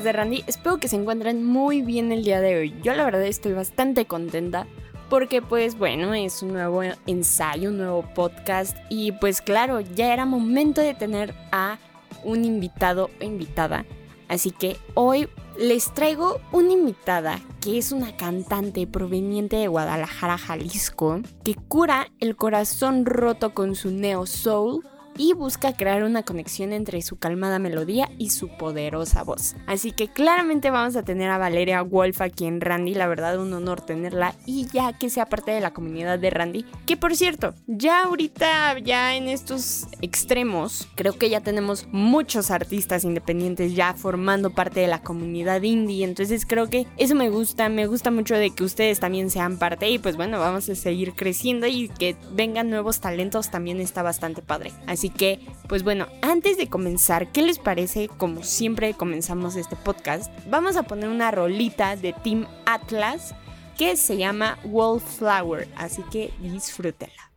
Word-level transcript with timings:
De 0.00 0.12
Randy? 0.12 0.42
Espero 0.46 0.78
que 0.78 0.88
se 0.88 0.96
encuentren 0.96 1.44
muy 1.44 1.82
bien 1.82 2.12
el 2.12 2.24
día 2.24 2.40
de 2.40 2.56
hoy. 2.56 2.74
Yo 2.82 2.94
la 2.94 3.04
verdad 3.04 3.24
estoy 3.24 3.52
bastante 3.52 4.06
contenta 4.06 4.66
porque 5.10 5.42
pues 5.42 5.76
bueno, 5.76 6.14
es 6.14 6.42
un 6.42 6.54
nuevo 6.54 6.82
ensayo, 7.06 7.68
un 7.68 7.76
nuevo 7.76 8.02
podcast 8.14 8.74
y 8.88 9.12
pues 9.12 9.42
claro, 9.42 9.80
ya 9.80 10.14
era 10.14 10.24
momento 10.24 10.80
de 10.80 10.94
tener 10.94 11.34
a 11.52 11.78
un 12.24 12.46
invitado 12.46 13.10
o 13.20 13.24
invitada. 13.24 13.84
Así 14.28 14.50
que 14.50 14.78
hoy 14.94 15.28
les 15.58 15.92
traigo 15.92 16.40
una 16.52 16.72
invitada 16.72 17.38
que 17.60 17.76
es 17.76 17.92
una 17.92 18.16
cantante 18.16 18.86
proveniente 18.86 19.56
de 19.56 19.68
Guadalajara, 19.68 20.38
Jalisco, 20.38 21.20
que 21.44 21.54
cura 21.54 22.10
el 22.18 22.34
corazón 22.34 23.04
roto 23.04 23.52
con 23.52 23.74
su 23.74 23.90
neo 23.90 24.24
soul 24.24 24.82
y 25.16 25.32
busca 25.34 25.72
crear 25.72 26.04
una 26.04 26.22
conexión 26.22 26.72
entre 26.72 27.02
su 27.02 27.16
calmada 27.16 27.58
melodía 27.58 28.10
y 28.18 28.30
su 28.30 28.48
poderosa 28.48 29.22
voz. 29.22 29.54
Así 29.66 29.92
que 29.92 30.08
claramente 30.08 30.70
vamos 30.70 30.96
a 30.96 31.02
tener 31.02 31.30
a 31.30 31.38
Valeria 31.38 31.82
Wolf 31.82 32.20
aquí 32.20 32.46
en 32.46 32.60
Randy, 32.60 32.94
la 32.94 33.06
verdad 33.06 33.38
un 33.38 33.52
honor 33.52 33.80
tenerla 33.80 34.34
y 34.46 34.66
ya 34.72 34.92
que 34.92 35.10
sea 35.10 35.26
parte 35.26 35.50
de 35.50 35.60
la 35.60 35.72
comunidad 35.72 36.18
de 36.18 36.30
Randy, 36.30 36.64
que 36.86 36.96
por 36.96 37.16
cierto, 37.16 37.54
ya 37.66 38.04
ahorita 38.04 38.78
ya 38.80 39.16
en 39.16 39.28
estos 39.28 39.86
extremos, 40.00 40.88
creo 40.94 41.14
que 41.14 41.30
ya 41.30 41.40
tenemos 41.40 41.86
muchos 41.90 42.50
artistas 42.50 43.04
independientes 43.04 43.74
ya 43.74 43.94
formando 43.94 44.50
parte 44.50 44.80
de 44.80 44.86
la 44.86 45.02
comunidad 45.02 45.62
indie, 45.62 46.04
entonces 46.04 46.46
creo 46.46 46.68
que 46.68 46.86
eso 46.96 47.14
me 47.14 47.28
gusta, 47.28 47.68
me 47.68 47.86
gusta 47.86 48.10
mucho 48.10 48.34
de 48.36 48.50
que 48.50 48.64
ustedes 48.64 49.00
también 49.00 49.30
sean 49.30 49.58
parte 49.58 49.90
y 49.90 49.98
pues 49.98 50.16
bueno, 50.16 50.38
vamos 50.38 50.68
a 50.68 50.74
seguir 50.74 51.14
creciendo 51.14 51.66
y 51.66 51.88
que 51.88 52.16
vengan 52.32 52.70
nuevos 52.70 53.00
talentos 53.00 53.50
también 53.50 53.80
está 53.80 54.02
bastante 54.02 54.42
padre. 54.42 54.72
Así 54.86 55.01
que, 55.10 55.40
pues 55.68 55.82
bueno, 55.82 56.06
antes 56.22 56.56
de 56.56 56.68
comenzar, 56.68 57.32
¿qué 57.32 57.42
les 57.42 57.58
parece? 57.58 58.08
Como 58.08 58.42
siempre 58.42 58.94
comenzamos 58.94 59.56
este 59.56 59.76
podcast, 59.76 60.32
vamos 60.48 60.76
a 60.76 60.82
poner 60.84 61.08
una 61.08 61.30
rolita 61.30 61.96
de 61.96 62.12
Team 62.12 62.46
Atlas 62.66 63.34
que 63.76 63.96
se 63.96 64.16
llama 64.16 64.58
Wallflower, 64.64 65.68
así 65.76 66.02
que 66.10 66.32
disfrútela. 66.40 67.31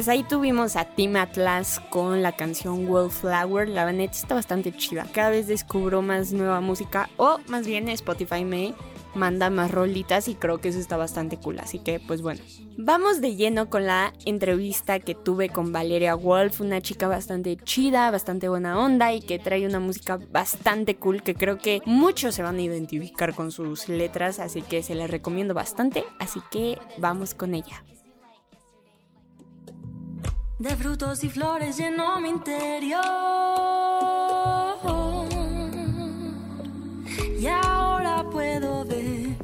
Pues 0.00 0.08
ahí 0.08 0.22
tuvimos 0.22 0.76
a 0.76 0.86
Team 0.86 1.16
Atlas 1.16 1.78
con 1.90 2.22
la 2.22 2.32
canción 2.32 2.88
Wallflower. 2.88 3.68
La 3.68 3.92
neta 3.92 4.14
está 4.14 4.34
bastante 4.34 4.74
chida. 4.74 5.04
Cada 5.12 5.28
vez 5.28 5.46
descubro 5.46 6.00
más 6.00 6.32
nueva 6.32 6.62
música, 6.62 7.10
o 7.18 7.38
más 7.48 7.66
bien 7.66 7.86
Spotify 7.90 8.42
me 8.46 8.72
manda 9.14 9.50
más 9.50 9.70
rolitas 9.70 10.28
y 10.28 10.36
creo 10.36 10.58
que 10.58 10.70
eso 10.70 10.78
está 10.78 10.96
bastante 10.96 11.36
cool. 11.36 11.58
Así 11.58 11.80
que 11.80 12.00
pues 12.00 12.22
bueno, 12.22 12.40
vamos 12.78 13.20
de 13.20 13.36
lleno 13.36 13.68
con 13.68 13.84
la 13.84 14.14
entrevista 14.24 15.00
que 15.00 15.14
tuve 15.14 15.50
con 15.50 15.70
Valeria 15.70 16.14
Wolf, 16.14 16.62
una 16.62 16.80
chica 16.80 17.06
bastante 17.06 17.58
chida, 17.58 18.10
bastante 18.10 18.48
buena 18.48 18.78
onda 18.82 19.12
y 19.12 19.20
que 19.20 19.38
trae 19.38 19.66
una 19.66 19.80
música 19.80 20.18
bastante 20.32 20.96
cool 20.96 21.22
que 21.22 21.34
creo 21.34 21.58
que 21.58 21.82
muchos 21.84 22.34
se 22.34 22.42
van 22.42 22.56
a 22.56 22.62
identificar 22.62 23.34
con 23.34 23.52
sus 23.52 23.86
letras, 23.90 24.38
así 24.38 24.62
que 24.62 24.82
se 24.82 24.94
les 24.94 25.10
recomiendo 25.10 25.52
bastante. 25.52 26.04
Así 26.18 26.40
que 26.50 26.78
vamos 26.96 27.34
con 27.34 27.52
ella. 27.52 27.84
De 30.60 30.76
frutos 30.76 31.24
y 31.24 31.30
flores 31.30 31.78
lleno 31.78 32.20
mi 32.20 32.28
interior. 32.28 33.00
Y 37.40 37.46
ahora 37.46 38.22
puedo 38.30 38.84
ver. 38.84 39.38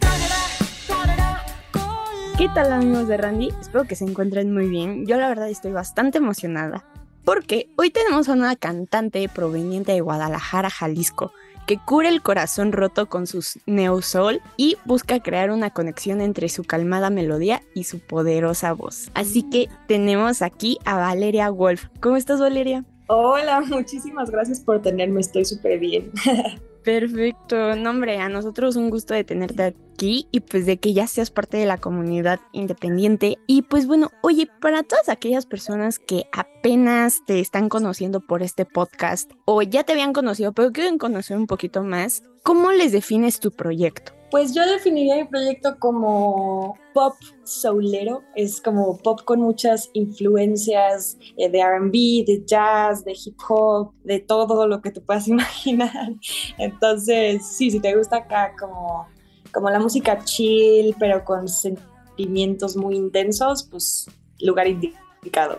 ¿Qué 2.36 2.50
tal 2.54 2.70
amigos 2.70 3.08
de 3.08 3.16
Randy? 3.16 3.48
Espero 3.58 3.84
que 3.84 3.96
se 3.96 4.04
encuentren 4.04 4.52
muy 4.52 4.68
bien. 4.68 5.06
Yo 5.06 5.16
la 5.16 5.28
verdad 5.28 5.48
estoy 5.48 5.72
bastante 5.72 6.18
emocionada 6.18 6.84
porque 7.24 7.70
hoy 7.76 7.90
tenemos 7.90 8.28
a 8.28 8.34
una 8.34 8.54
cantante 8.54 9.26
proveniente 9.30 9.92
de 9.92 10.02
Guadalajara, 10.02 10.68
Jalisco, 10.68 11.32
que 11.66 11.78
cura 11.78 12.08
el 12.08 12.22
corazón 12.22 12.72
roto 12.72 13.06
con 13.06 13.26
sus 13.26 13.58
neosoul 13.66 14.40
y 14.56 14.76
busca 14.84 15.20
crear 15.20 15.50
una 15.50 15.70
conexión 15.70 16.20
entre 16.20 16.48
su 16.48 16.64
calmada 16.64 17.10
melodía 17.10 17.62
y 17.74 17.84
su 17.84 17.98
poderosa 17.98 18.72
voz. 18.72 19.10
Así 19.14 19.42
que 19.42 19.68
tenemos 19.88 20.42
aquí 20.42 20.78
a 20.84 20.96
Valeria 20.96 21.50
Wolf. 21.50 21.86
¿Cómo 22.00 22.16
estás 22.16 22.40
Valeria? 22.40 22.84
Hola, 23.08 23.60
muchísimas 23.60 24.30
gracias 24.30 24.60
por 24.60 24.82
tenerme, 24.82 25.20
estoy 25.20 25.44
súper 25.44 25.78
bien. 25.78 26.10
Perfecto, 26.86 27.74
no 27.74 27.90
a 27.90 28.28
nosotros 28.28 28.76
un 28.76 28.90
gusto 28.90 29.12
de 29.12 29.24
tenerte 29.24 29.60
aquí 29.64 30.28
y 30.30 30.38
pues 30.38 30.66
de 30.66 30.76
que 30.76 30.92
ya 30.92 31.08
seas 31.08 31.32
parte 31.32 31.56
de 31.56 31.66
la 31.66 31.78
comunidad 31.78 32.38
independiente. 32.52 33.38
Y 33.48 33.62
pues 33.62 33.88
bueno, 33.88 34.12
oye, 34.22 34.48
para 34.60 34.84
todas 34.84 35.08
aquellas 35.08 35.46
personas 35.46 35.98
que 35.98 36.26
apenas 36.32 37.24
te 37.26 37.40
están 37.40 37.68
conociendo 37.68 38.20
por 38.20 38.44
este 38.44 38.66
podcast 38.66 39.32
o 39.46 39.62
ya 39.62 39.82
te 39.82 39.94
habían 39.94 40.12
conocido 40.12 40.52
pero 40.52 40.70
quieren 40.70 40.96
conocer 40.96 41.36
un 41.36 41.48
poquito 41.48 41.82
más, 41.82 42.22
¿cómo 42.44 42.70
les 42.70 42.92
defines 42.92 43.40
tu 43.40 43.50
proyecto? 43.50 44.12
Pues 44.30 44.54
yo 44.54 44.64
definiría 44.64 45.16
mi 45.16 45.24
proyecto 45.24 45.80
como 45.80 46.78
pop 46.96 47.14
soulero, 47.44 48.22
es 48.34 48.58
como 48.58 48.96
pop 48.96 49.20
con 49.26 49.42
muchas 49.42 49.90
influencias 49.92 51.18
eh, 51.36 51.50
de 51.50 51.62
RB, 51.62 52.24
de 52.24 52.42
jazz, 52.46 53.04
de 53.04 53.12
hip 53.12 53.36
hop, 53.46 53.92
de 54.02 54.20
todo 54.20 54.66
lo 54.66 54.80
que 54.80 54.90
te 54.90 55.02
puedas 55.02 55.28
imaginar. 55.36 56.14
Entonces, 56.56 57.46
sí, 57.46 57.70
si 57.70 57.80
te 57.80 57.94
gusta 57.94 58.16
acá 58.16 58.54
como, 58.58 59.06
como 59.52 59.68
la 59.68 59.78
música 59.78 60.24
chill, 60.24 60.96
pero 60.98 61.22
con 61.22 61.46
sentimientos 61.48 62.78
muy 62.78 62.96
intensos, 62.96 63.68
pues 63.70 64.06
lugar 64.40 64.66
indicado. 64.66 65.58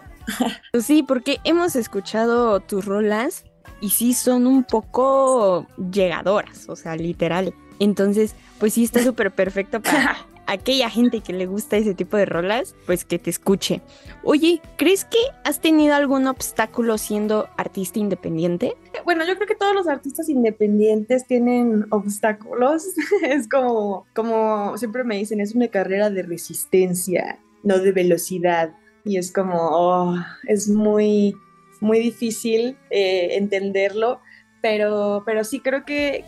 Sí, 0.81 1.03
porque 1.03 1.37
hemos 1.43 1.75
escuchado 1.75 2.61
tus 2.61 2.83
rolas 2.83 3.45
y 3.79 3.91
sí 3.91 4.15
son 4.15 4.47
un 4.47 4.63
poco 4.63 5.67
llegadoras, 5.91 6.67
o 6.67 6.75
sea, 6.75 6.95
literal. 6.95 7.53
Entonces, 7.77 8.33
pues 8.59 8.73
sí 8.73 8.83
está 8.83 9.03
súper 9.03 9.31
perfecto 9.31 9.79
para 9.83 10.26
aquella 10.47 10.89
gente 10.89 11.21
que 11.21 11.33
le 11.33 11.45
gusta 11.45 11.77
ese 11.77 11.93
tipo 11.93 12.17
de 12.17 12.25
rolas, 12.25 12.75
pues 12.85 13.05
que 13.05 13.19
te 13.19 13.29
escuche. 13.29 13.81
Oye, 14.23 14.61
¿crees 14.77 15.05
que 15.05 15.17
has 15.43 15.61
tenido 15.61 15.93
algún 15.93 16.27
obstáculo 16.27 16.97
siendo 16.97 17.47
artista 17.57 17.99
independiente? 17.99 18.75
Bueno, 19.05 19.25
yo 19.25 19.35
creo 19.35 19.47
que 19.47 19.55
todos 19.55 19.75
los 19.75 19.87
artistas 19.87 20.29
independientes 20.29 21.27
tienen 21.27 21.85
obstáculos. 21.91 22.85
es 23.23 23.47
como, 23.47 24.07
como 24.15 24.77
siempre 24.77 25.03
me 25.03 25.17
dicen, 25.17 25.39
es 25.41 25.53
una 25.53 25.67
carrera 25.67 26.09
de 26.09 26.23
resistencia, 26.23 27.39
no 27.63 27.79
de 27.79 27.91
velocidad. 27.91 28.73
Y 29.03 29.17
es 29.17 29.31
como, 29.31 29.57
oh, 29.59 30.15
es 30.47 30.67
muy, 30.69 31.35
muy 31.79 31.99
difícil 31.99 32.77
eh, 32.89 33.37
entenderlo 33.37 34.19
pero, 34.61 35.23
pero 35.25 35.43
sí 35.43 35.59
creo 35.59 35.85
que 35.85 36.25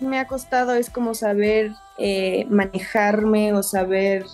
me 0.00 0.18
ha 0.18 0.26
costado 0.26 0.74
es 0.74 0.90
como 0.90 1.12
saber 1.12 1.72
eh, 1.98 2.46
manejarme 2.48 3.52
o 3.52 3.62
saber 3.62 4.24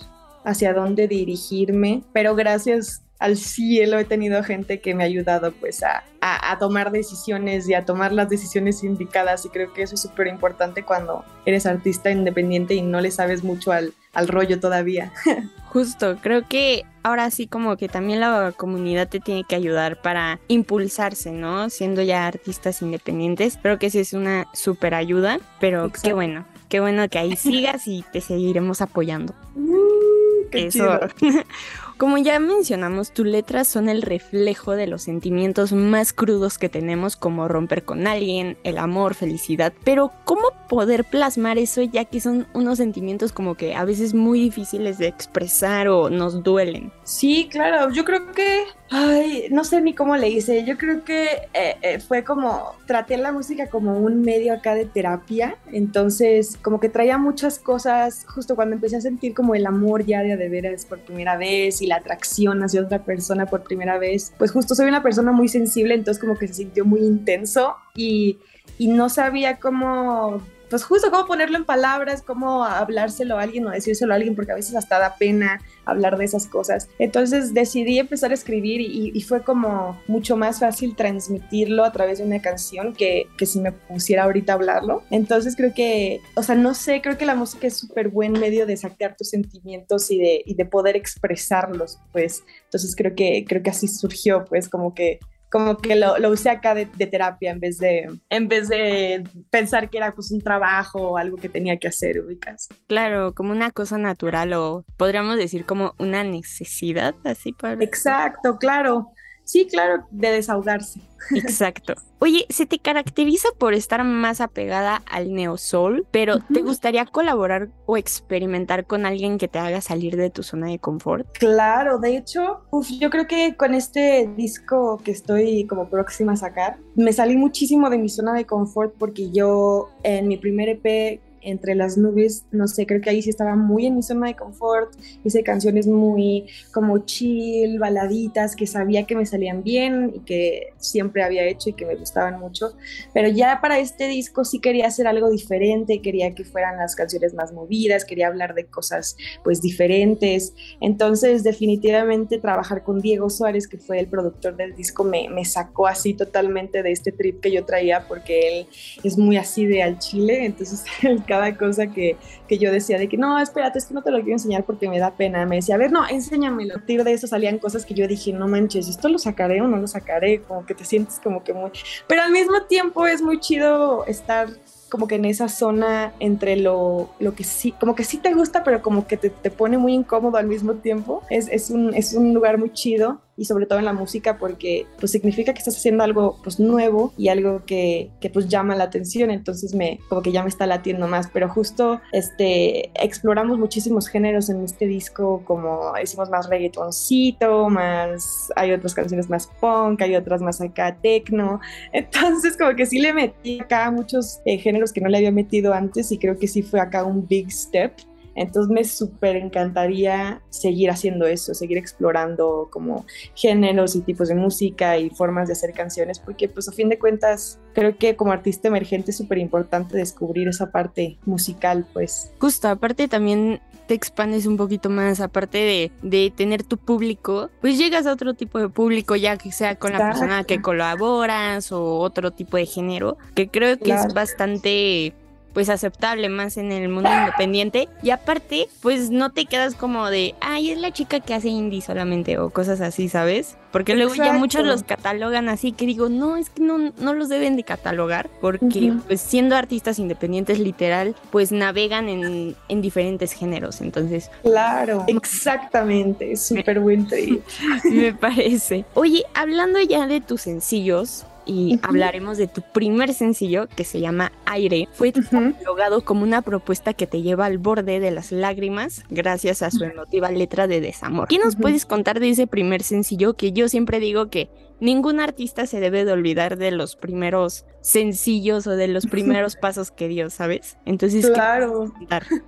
hacia 0.43 0.73
dónde 0.73 1.07
dirigirme, 1.07 2.03
pero 2.13 2.35
gracias 2.35 3.03
al 3.19 3.37
cielo 3.37 3.99
he 3.99 4.05
tenido 4.05 4.43
gente 4.43 4.81
que 4.81 4.95
me 4.95 5.03
ha 5.03 5.05
ayudado 5.05 5.51
pues 5.51 5.83
a, 5.83 6.03
a, 6.21 6.51
a 6.51 6.57
tomar 6.57 6.91
decisiones 6.91 7.69
y 7.69 7.75
a 7.75 7.85
tomar 7.85 8.11
las 8.11 8.27
decisiones 8.29 8.83
indicadas 8.83 9.45
y 9.45 9.49
creo 9.49 9.71
que 9.73 9.83
eso 9.83 9.93
es 9.93 10.01
súper 10.01 10.25
importante 10.25 10.83
cuando 10.83 11.23
eres 11.45 11.67
artista 11.67 12.09
independiente 12.09 12.73
y 12.73 12.81
no 12.81 12.99
le 12.99 13.11
sabes 13.11 13.43
mucho 13.43 13.71
al, 13.71 13.93
al 14.13 14.27
rollo 14.27 14.59
todavía. 14.59 15.13
Justo, 15.69 16.17
creo 16.19 16.47
que 16.47 16.83
ahora 17.03 17.29
sí 17.31 17.47
como 17.47 17.77
que 17.77 17.87
también 17.87 18.19
la 18.19 18.53
comunidad 18.57 19.07
te 19.07 19.19
tiene 19.19 19.43
que 19.45 19.55
ayudar 19.55 20.01
para 20.01 20.39
impulsarse, 20.47 21.31
¿no? 21.31 21.69
Siendo 21.69 22.01
ya 22.01 22.27
artistas 22.27 22.81
independientes, 22.81 23.57
creo 23.61 23.79
que 23.79 23.85
esa 23.85 23.99
es 23.99 24.13
una 24.13 24.47
súper 24.53 24.93
ayuda, 24.95 25.39
pero 25.59 25.85
Exacto. 25.85 26.01
qué 26.03 26.13
bueno, 26.13 26.45
qué 26.71 26.79
bueno 26.79 27.07
que 27.09 27.19
ahí 27.19 27.35
sigas 27.35 27.85
y 27.85 28.05
te 28.13 28.21
seguiremos 28.21 28.81
apoyando. 28.81 29.35
Uh, 29.55 30.49
qué 30.49 30.67
Eso. 30.67 30.99
Como 32.01 32.17
ya 32.17 32.39
mencionamos, 32.39 33.11
tus 33.11 33.27
letras 33.27 33.67
son 33.67 33.87
el 33.87 34.01
reflejo 34.01 34.71
de 34.71 34.87
los 34.87 35.03
sentimientos 35.03 35.71
más 35.71 36.13
crudos 36.13 36.57
que 36.57 36.67
tenemos, 36.67 37.15
como 37.15 37.47
romper 37.47 37.83
con 37.83 38.07
alguien, 38.07 38.57
el 38.63 38.79
amor, 38.79 39.13
felicidad. 39.13 39.71
Pero, 39.83 40.11
¿cómo 40.23 40.47
poder 40.67 41.03
plasmar 41.03 41.59
eso 41.59 41.83
ya 41.83 42.05
que 42.05 42.19
son 42.19 42.47
unos 42.55 42.79
sentimientos 42.79 43.31
como 43.31 43.53
que 43.53 43.75
a 43.75 43.85
veces 43.85 44.15
muy 44.15 44.39
difíciles 44.39 44.97
de 44.97 45.09
expresar 45.09 45.89
o 45.89 46.09
nos 46.09 46.41
duelen? 46.41 46.91
Sí, 47.03 47.47
claro, 47.51 47.91
yo 47.91 48.03
creo 48.03 48.31
que, 48.31 48.63
ay, 48.89 49.45
no 49.51 49.63
sé 49.63 49.79
ni 49.81 49.93
cómo 49.93 50.17
le 50.17 50.29
hice, 50.29 50.63
yo 50.65 50.79
creo 50.79 51.03
que 51.03 51.25
eh, 51.53 51.75
eh, 51.83 51.99
fue 51.99 52.23
como, 52.23 52.73
traté 52.87 53.17
la 53.17 53.31
música 53.31 53.69
como 53.69 53.99
un 53.99 54.21
medio 54.21 54.53
acá 54.53 54.73
de 54.73 54.85
terapia, 54.85 55.57
entonces 55.71 56.57
como 56.63 56.79
que 56.79 56.89
traía 56.89 57.19
muchas 57.19 57.59
cosas, 57.59 58.25
justo 58.33 58.55
cuando 58.55 58.73
empecé 58.73 58.95
a 58.95 59.01
sentir 59.01 59.35
como 59.35 59.53
el 59.53 59.67
amor 59.67 60.03
ya 60.03 60.23
de 60.23 60.31
de 60.35 60.49
veras 60.49 60.85
por 60.85 60.99
primera 61.01 61.37
vez 61.37 61.81
y 61.81 61.90
la 61.91 61.97
atracción 61.97 62.63
hacia 62.63 62.81
otra 62.81 63.03
persona 63.03 63.45
por 63.45 63.63
primera 63.63 63.97
vez, 63.97 64.33
pues 64.37 64.51
justo 64.51 64.75
soy 64.75 64.87
una 64.87 65.03
persona 65.03 65.33
muy 65.33 65.49
sensible, 65.49 65.93
entonces 65.93 66.21
como 66.21 66.37
que 66.37 66.47
se 66.47 66.53
sintió 66.53 66.85
muy 66.85 67.01
intenso 67.01 67.75
y, 67.93 68.39
y 68.77 68.87
no 68.87 69.09
sabía 69.09 69.59
cómo 69.59 70.41
pues 70.71 70.83
justo 70.85 71.11
cómo 71.11 71.27
ponerlo 71.27 71.57
en 71.57 71.65
palabras, 71.65 72.23
cómo 72.23 72.63
hablárselo 72.63 73.37
a 73.37 73.43
alguien 73.43 73.67
o 73.67 73.69
decírselo 73.71 74.13
a 74.13 74.15
alguien, 74.15 74.35
porque 74.35 74.53
a 74.53 74.55
veces 74.55 74.73
hasta 74.75 74.97
da 74.97 75.17
pena 75.17 75.61
hablar 75.85 76.17
de 76.17 76.25
esas 76.25 76.47
cosas. 76.47 76.87
Entonces 76.97 77.53
decidí 77.53 77.99
empezar 77.99 78.31
a 78.31 78.33
escribir 78.33 78.79
y, 78.79 79.11
y 79.13 79.21
fue 79.21 79.43
como 79.43 80.01
mucho 80.07 80.37
más 80.37 80.59
fácil 80.59 80.95
transmitirlo 80.95 81.83
a 81.83 81.91
través 81.91 82.19
de 82.19 82.23
una 82.23 82.41
canción 82.41 82.93
que, 82.93 83.27
que 83.37 83.45
si 83.45 83.59
me 83.59 83.73
pusiera 83.73 84.23
ahorita 84.23 84.53
a 84.53 84.55
hablarlo. 84.55 85.03
Entonces 85.11 85.55
creo 85.57 85.73
que, 85.73 86.21
o 86.35 86.43
sea, 86.43 86.55
no 86.55 86.73
sé, 86.73 87.01
creo 87.01 87.17
que 87.17 87.25
la 87.25 87.35
música 87.35 87.67
es 87.67 87.77
súper 87.77 88.07
buen 88.07 88.31
medio 88.31 88.65
de 88.65 88.77
sacar 88.77 89.17
tus 89.17 89.29
sentimientos 89.29 90.09
y 90.09 90.19
de, 90.19 90.41
y 90.45 90.55
de 90.55 90.65
poder 90.65 90.95
expresarlos, 90.95 91.99
pues. 92.13 92.43
Entonces 92.63 92.95
creo 92.95 93.13
que, 93.13 93.43
creo 93.45 93.61
que 93.61 93.71
así 93.71 93.89
surgió, 93.89 94.45
pues, 94.45 94.69
como 94.69 94.93
que 94.93 95.19
como 95.51 95.77
que 95.77 95.95
lo, 95.95 96.17
lo 96.17 96.29
usé 96.29 96.49
acá 96.49 96.73
de, 96.73 96.85
de, 96.85 97.07
terapia 97.07 97.51
en 97.51 97.59
vez 97.59 97.77
de, 97.77 98.09
en 98.29 98.47
vez 98.47 98.69
de 98.69 99.23
pensar 99.49 99.89
que 99.89 99.97
era 99.97 100.15
pues 100.15 100.31
un 100.31 100.39
trabajo 100.39 100.99
o 100.99 101.17
algo 101.17 101.35
que 101.37 101.49
tenía 101.49 101.77
que 101.77 101.89
hacer, 101.89 102.19
ubicas. 102.21 102.69
Claro, 102.87 103.33
como 103.35 103.51
una 103.51 103.69
cosa 103.71 103.97
natural 103.97 104.53
o 104.53 104.85
podríamos 104.95 105.37
decir 105.37 105.65
como 105.65 105.93
una 105.99 106.23
necesidad, 106.23 107.15
así 107.25 107.51
para... 107.51 107.83
Exacto, 107.83 108.57
claro. 108.57 109.11
Sí, 109.51 109.67
claro, 109.69 110.05
de 110.11 110.29
desahogarse. 110.29 111.01
Exacto. 111.35 111.93
Oye, 112.19 112.45
se 112.47 112.65
te 112.65 112.79
caracteriza 112.79 113.49
por 113.57 113.73
estar 113.73 114.01
más 114.05 114.39
apegada 114.39 115.03
al 115.11 115.33
neosoul, 115.33 116.07
pero 116.09 116.37
uh 116.37 116.39
-huh. 116.39 116.53
¿te 116.53 116.61
gustaría 116.61 117.05
colaborar 117.05 117.67
o 117.85 117.97
experimentar 117.97 118.85
con 118.85 119.05
alguien 119.05 119.37
que 119.37 119.49
te 119.49 119.59
haga 119.59 119.81
salir 119.81 120.15
de 120.15 120.29
tu 120.29 120.41
zona 120.41 120.67
de 120.67 120.79
confort? 120.79 121.27
Claro, 121.37 121.99
de 121.99 122.15
hecho, 122.15 122.61
uf, 122.71 122.91
yo 122.97 123.09
creo 123.09 123.27
que 123.27 123.57
con 123.57 123.73
este 123.73 124.31
disco 124.37 125.01
que 125.03 125.11
estoy 125.11 125.67
como 125.67 125.89
próxima 125.89 126.31
a 126.31 126.37
sacar, 126.37 126.77
me 126.95 127.11
salí 127.11 127.35
muchísimo 127.35 127.89
de 127.89 127.97
mi 127.97 128.07
zona 128.07 128.33
de 128.33 128.45
confort 128.45 128.95
porque 128.97 129.31
yo 129.31 129.89
en 130.03 130.29
mi 130.29 130.37
primer 130.37 130.69
EP 130.69 131.19
entre 131.41 131.75
las 131.75 131.97
nubes, 131.97 132.45
no 132.51 132.67
sé, 132.67 132.85
creo 132.85 133.01
que 133.01 133.09
ahí 133.09 133.21
sí 133.21 133.29
estaba 133.29 133.55
muy 133.55 133.85
en 133.85 133.95
mi 133.95 134.03
zona 134.03 134.27
de 134.27 134.35
confort, 134.35 134.93
hice 135.23 135.43
canciones 135.43 135.87
muy 135.87 136.47
como 136.73 136.99
chill, 136.99 137.79
baladitas, 137.79 138.55
que 138.55 138.67
sabía 138.67 139.05
que 139.05 139.15
me 139.15 139.25
salían 139.25 139.63
bien 139.63 140.11
y 140.15 140.19
que 140.19 140.73
siempre 140.77 141.23
había 141.23 141.43
hecho 141.45 141.69
y 141.69 141.73
que 141.73 141.85
me 141.85 141.95
gustaban 141.95 142.39
mucho, 142.39 142.75
pero 143.13 143.27
ya 143.29 143.59
para 143.61 143.79
este 143.79 144.07
disco 144.07 144.45
sí 144.45 144.59
quería 144.59 144.87
hacer 144.87 145.07
algo 145.07 145.29
diferente, 145.29 146.01
quería 146.01 146.33
que 146.35 146.43
fueran 146.43 146.77
las 146.77 146.95
canciones 146.95 147.33
más 147.33 147.53
movidas, 147.53 148.05
quería 148.05 148.27
hablar 148.27 148.53
de 148.53 148.65
cosas 148.65 149.17
pues 149.43 149.61
diferentes, 149.61 150.53
entonces 150.79 151.43
definitivamente 151.43 152.37
trabajar 152.37 152.83
con 152.83 153.01
Diego 153.01 153.29
Suárez, 153.29 153.67
que 153.67 153.77
fue 153.77 153.99
el 153.99 154.07
productor 154.07 154.55
del 154.55 154.75
disco, 154.75 155.03
me, 155.03 155.29
me 155.29 155.45
sacó 155.45 155.87
así 155.87 156.13
totalmente 156.13 156.83
de 156.83 156.91
este 156.91 157.11
trip 157.11 157.39
que 157.41 157.51
yo 157.51 157.65
traía 157.65 158.07
porque 158.07 158.59
él 158.59 158.67
es 159.03 159.17
muy 159.17 159.37
así 159.37 159.65
de 159.65 159.83
al 159.83 159.99
chile, 159.99 160.45
entonces 160.45 160.83
cada 161.31 161.57
cosa 161.57 161.87
que, 161.87 162.17
que 162.45 162.57
yo 162.57 162.73
decía 162.73 162.97
de 162.97 163.07
que 163.07 163.15
no, 163.15 163.39
espérate, 163.39 163.79
es 163.79 163.85
que 163.85 163.93
no 163.93 164.01
te 164.01 164.11
lo 164.11 164.17
quiero 164.17 164.33
enseñar 164.33 164.65
porque 164.65 164.89
me 164.89 164.99
da 164.99 165.11
pena. 165.11 165.45
Me 165.45 165.55
decía, 165.55 165.75
a 165.75 165.77
ver, 165.77 165.89
no, 165.89 166.05
enséñamelo. 166.05 166.73
A 166.73 166.77
partir 166.79 167.05
de 167.05 167.13
eso 167.13 167.25
salían 167.25 167.57
cosas 167.57 167.85
que 167.85 167.93
yo 167.93 168.05
dije, 168.05 168.33
no 168.33 168.49
manches, 168.49 168.89
¿esto 168.89 169.07
lo 169.07 169.17
sacaré 169.17 169.61
o 169.61 169.67
no 169.67 169.77
lo 169.77 169.87
sacaré? 169.87 170.41
Como 170.41 170.65
que 170.65 170.75
te 170.75 170.83
sientes 170.83 171.21
como 171.23 171.41
que 171.41 171.53
muy... 171.53 171.71
Pero 172.05 172.23
al 172.23 172.33
mismo 172.33 172.63
tiempo 172.63 173.07
es 173.07 173.21
muy 173.21 173.39
chido 173.39 174.05
estar 174.07 174.49
como 174.89 175.07
que 175.07 175.15
en 175.15 175.23
esa 175.23 175.47
zona 175.47 176.11
entre 176.19 176.57
lo, 176.57 177.11
lo 177.19 177.33
que 177.33 177.45
sí, 177.45 177.71
como 177.71 177.95
que 177.95 178.03
sí 178.03 178.17
te 178.17 178.33
gusta, 178.33 178.65
pero 178.65 178.81
como 178.81 179.07
que 179.07 179.15
te, 179.15 179.29
te 179.29 179.49
pone 179.49 179.77
muy 179.77 179.93
incómodo 179.93 180.35
al 180.35 180.47
mismo 180.47 180.73
tiempo. 180.73 181.23
Es, 181.29 181.47
es, 181.47 181.69
un, 181.69 181.93
es 181.93 182.13
un 182.13 182.33
lugar 182.33 182.57
muy 182.57 182.73
chido 182.73 183.21
y 183.41 183.45
sobre 183.45 183.65
todo 183.65 183.79
en 183.79 183.85
la 183.85 183.93
música 183.93 184.37
porque 184.37 184.85
pues 184.99 185.11
significa 185.11 185.51
que 185.51 185.57
estás 185.57 185.75
haciendo 185.75 186.03
algo 186.03 186.37
pues 186.43 186.59
nuevo 186.59 187.11
y 187.17 187.29
algo 187.29 187.65
que, 187.65 188.11
que 188.19 188.29
pues 188.29 188.47
llama 188.47 188.75
la 188.75 188.83
atención, 188.83 189.31
entonces 189.31 189.73
me 189.73 189.99
como 190.09 190.21
que 190.21 190.31
ya 190.31 190.43
me 190.43 190.49
está 190.49 190.67
latiendo 190.67 191.07
más, 191.07 191.27
pero 191.33 191.49
justo 191.49 191.99
este 192.11 192.91
exploramos 193.03 193.57
muchísimos 193.57 194.07
géneros 194.07 194.51
en 194.51 194.63
este 194.63 194.85
disco 194.85 195.41
como 195.43 195.91
hicimos 196.01 196.29
más 196.29 196.49
reggaetoncito, 196.49 197.67
más 197.67 198.51
hay 198.55 198.73
otras 198.73 198.93
canciones 198.93 199.27
más 199.27 199.49
punk, 199.59 200.03
hay 200.03 200.15
otras 200.15 200.43
más 200.43 200.61
acá 200.61 200.95
techno, 201.01 201.59
entonces 201.93 202.55
como 202.55 202.75
que 202.75 202.85
sí 202.85 202.99
le 202.99 203.11
metí 203.11 203.59
acá 203.59 203.89
muchos 203.89 204.39
eh, 204.45 204.59
géneros 204.59 204.93
que 204.93 205.01
no 205.01 205.09
le 205.09 205.17
había 205.17 205.31
metido 205.31 205.73
antes 205.73 206.11
y 206.11 206.19
creo 206.19 206.37
que 206.37 206.47
sí 206.47 206.61
fue 206.61 206.79
acá 206.79 207.03
un 207.03 207.27
big 207.27 207.51
step 207.51 207.93
entonces 208.35 208.71
me 208.71 208.83
súper 208.83 209.35
encantaría 209.35 210.41
seguir 210.49 210.89
haciendo 210.89 211.25
eso, 211.25 211.53
seguir 211.53 211.77
explorando 211.77 212.67
como 212.71 213.05
géneros 213.35 213.95
y 213.95 214.01
tipos 214.01 214.27
de 214.29 214.35
música 214.35 214.97
y 214.97 215.09
formas 215.09 215.47
de 215.47 215.53
hacer 215.53 215.73
canciones, 215.73 216.19
porque 216.19 216.47
pues 216.49 216.67
a 216.69 216.71
fin 216.71 216.89
de 216.89 216.97
cuentas 216.99 217.59
creo 217.73 217.97
que 217.97 218.15
como 218.15 218.31
artista 218.31 218.67
emergente 218.67 219.11
es 219.11 219.17
súper 219.17 219.37
importante 219.37 219.97
descubrir 219.97 220.47
esa 220.47 220.71
parte 220.71 221.17
musical, 221.25 221.85
pues. 221.93 222.31
Justo, 222.39 222.67
aparte 222.67 223.07
también 223.07 223.61
te 223.87 223.95
expandes 223.95 224.45
un 224.45 224.55
poquito 224.55 224.89
más, 224.89 225.19
aparte 225.19 225.57
de, 225.57 225.91
de 226.01 226.31
tener 226.33 226.63
tu 226.63 226.77
público, 226.77 227.49
pues 227.59 227.77
llegas 227.77 228.05
a 228.05 228.13
otro 228.13 228.33
tipo 228.33 228.57
de 228.59 228.69
público, 228.69 229.15
ya 229.17 229.35
que 229.37 229.51
sea 229.51 229.75
con 229.75 229.91
la 229.91 229.97
persona 229.99 230.43
que 230.45 230.61
colaboras 230.61 231.71
o 231.71 231.97
otro 231.97 232.31
tipo 232.31 232.55
de 232.57 232.65
género, 232.65 233.17
que 233.35 233.49
creo 233.49 233.77
que 233.77 233.85
Claro. 233.85 234.07
es 234.07 234.13
bastante 234.13 235.13
pues 235.53 235.69
aceptable 235.69 236.29
más 236.29 236.57
en 236.57 236.71
el 236.71 236.89
mundo 236.89 237.09
independiente. 237.11 237.89
Y 238.03 238.09
aparte 238.09 238.67
pues 238.81 239.09
no 239.09 239.31
te 239.31 239.45
quedas 239.45 239.75
como 239.75 240.09
de 240.09 240.35
ay 240.41 240.71
es 240.71 240.79
la 240.79 240.91
chica 240.91 241.19
que 241.19 241.33
hace 241.33 241.49
indie 241.49 241.81
solamente 241.81 242.37
o 242.37 242.49
cosas 242.49 242.81
así 242.81 243.09
sabes 243.09 243.57
porque 243.71 243.95
luego 243.95 244.13
ya 244.15 244.33
muchos 244.33 244.65
los 244.65 244.83
catalogan 244.83 245.47
así 245.49 245.71
que 245.71 245.85
digo 245.85 246.09
no 246.09 246.35
es 246.35 246.49
que 246.49 246.61
no, 246.61 246.77
no 246.77 247.13
los 247.13 247.29
deben 247.29 247.55
de 247.55 247.63
catalogar 247.63 248.29
porque 248.41 248.93
pues 249.07 249.21
siendo 249.21 249.55
artistas 249.55 249.97
independientes 249.99 250.59
literal 250.59 251.15
pues 251.31 251.51
navegan 251.51 252.09
en, 252.09 252.55
en 252.67 252.81
diferentes 252.81 253.31
géneros. 253.33 253.81
Entonces 253.81 254.29
Claro, 254.43 255.05
exactamente, 255.07 256.35
súper 256.35 256.79
buen 256.79 257.07
trip. 257.07 257.43
me 257.85 258.13
parece. 258.13 258.85
Oye 258.93 259.23
hablando 259.33 259.81
ya 259.81 260.07
de 260.07 260.21
tus 260.21 260.41
sencillos 260.41 261.25
y 261.45 261.79
hablaremos 261.81 262.37
de 262.37 262.47
tu 262.47 262.61
primer 262.61 263.13
sencillo 263.13 263.67
que 263.75 263.83
se 263.83 263.99
llama 263.99 264.31
Aire. 264.45 264.87
Fue 264.93 265.11
catalogado 265.11 266.03
como 266.03 266.23
una 266.23 266.41
propuesta 266.41 266.93
que 266.93 267.07
te 267.07 267.21
lleva 267.21 267.45
al 267.45 267.57
borde 267.57 267.99
de 267.99 268.11
las 268.11 268.31
lágrimas 268.31 269.03
gracias 269.09 269.61
a 269.61 269.71
su 269.71 269.83
emotiva 269.83 270.31
letra 270.31 270.67
de 270.67 270.81
desamor. 270.81 271.27
¿Qué 271.27 271.39
nos 271.39 271.55
puedes 271.55 271.85
contar 271.85 272.19
de 272.19 272.29
ese 272.29 272.47
primer 272.47 272.83
sencillo 272.83 273.33
que 273.33 273.51
yo 273.51 273.69
siempre 273.69 273.99
digo 273.99 274.29
que 274.29 274.49
ningún 274.81 275.21
artista 275.21 275.65
se 275.65 275.79
debe 275.79 276.03
de 276.03 276.11
olvidar 276.11 276.57
de 276.57 276.71
los 276.71 276.97
primeros 276.97 277.65
sencillos 277.79 278.67
o 278.67 278.71
de 278.71 278.89
los 278.89 279.05
primeros 279.07 279.55
pasos 279.55 279.91
que 279.91 280.09
dio, 280.09 280.29
¿sabes? 280.29 280.77
Entonces, 280.85 281.25
¿qué 281.27 281.31
Claro. 281.31 281.93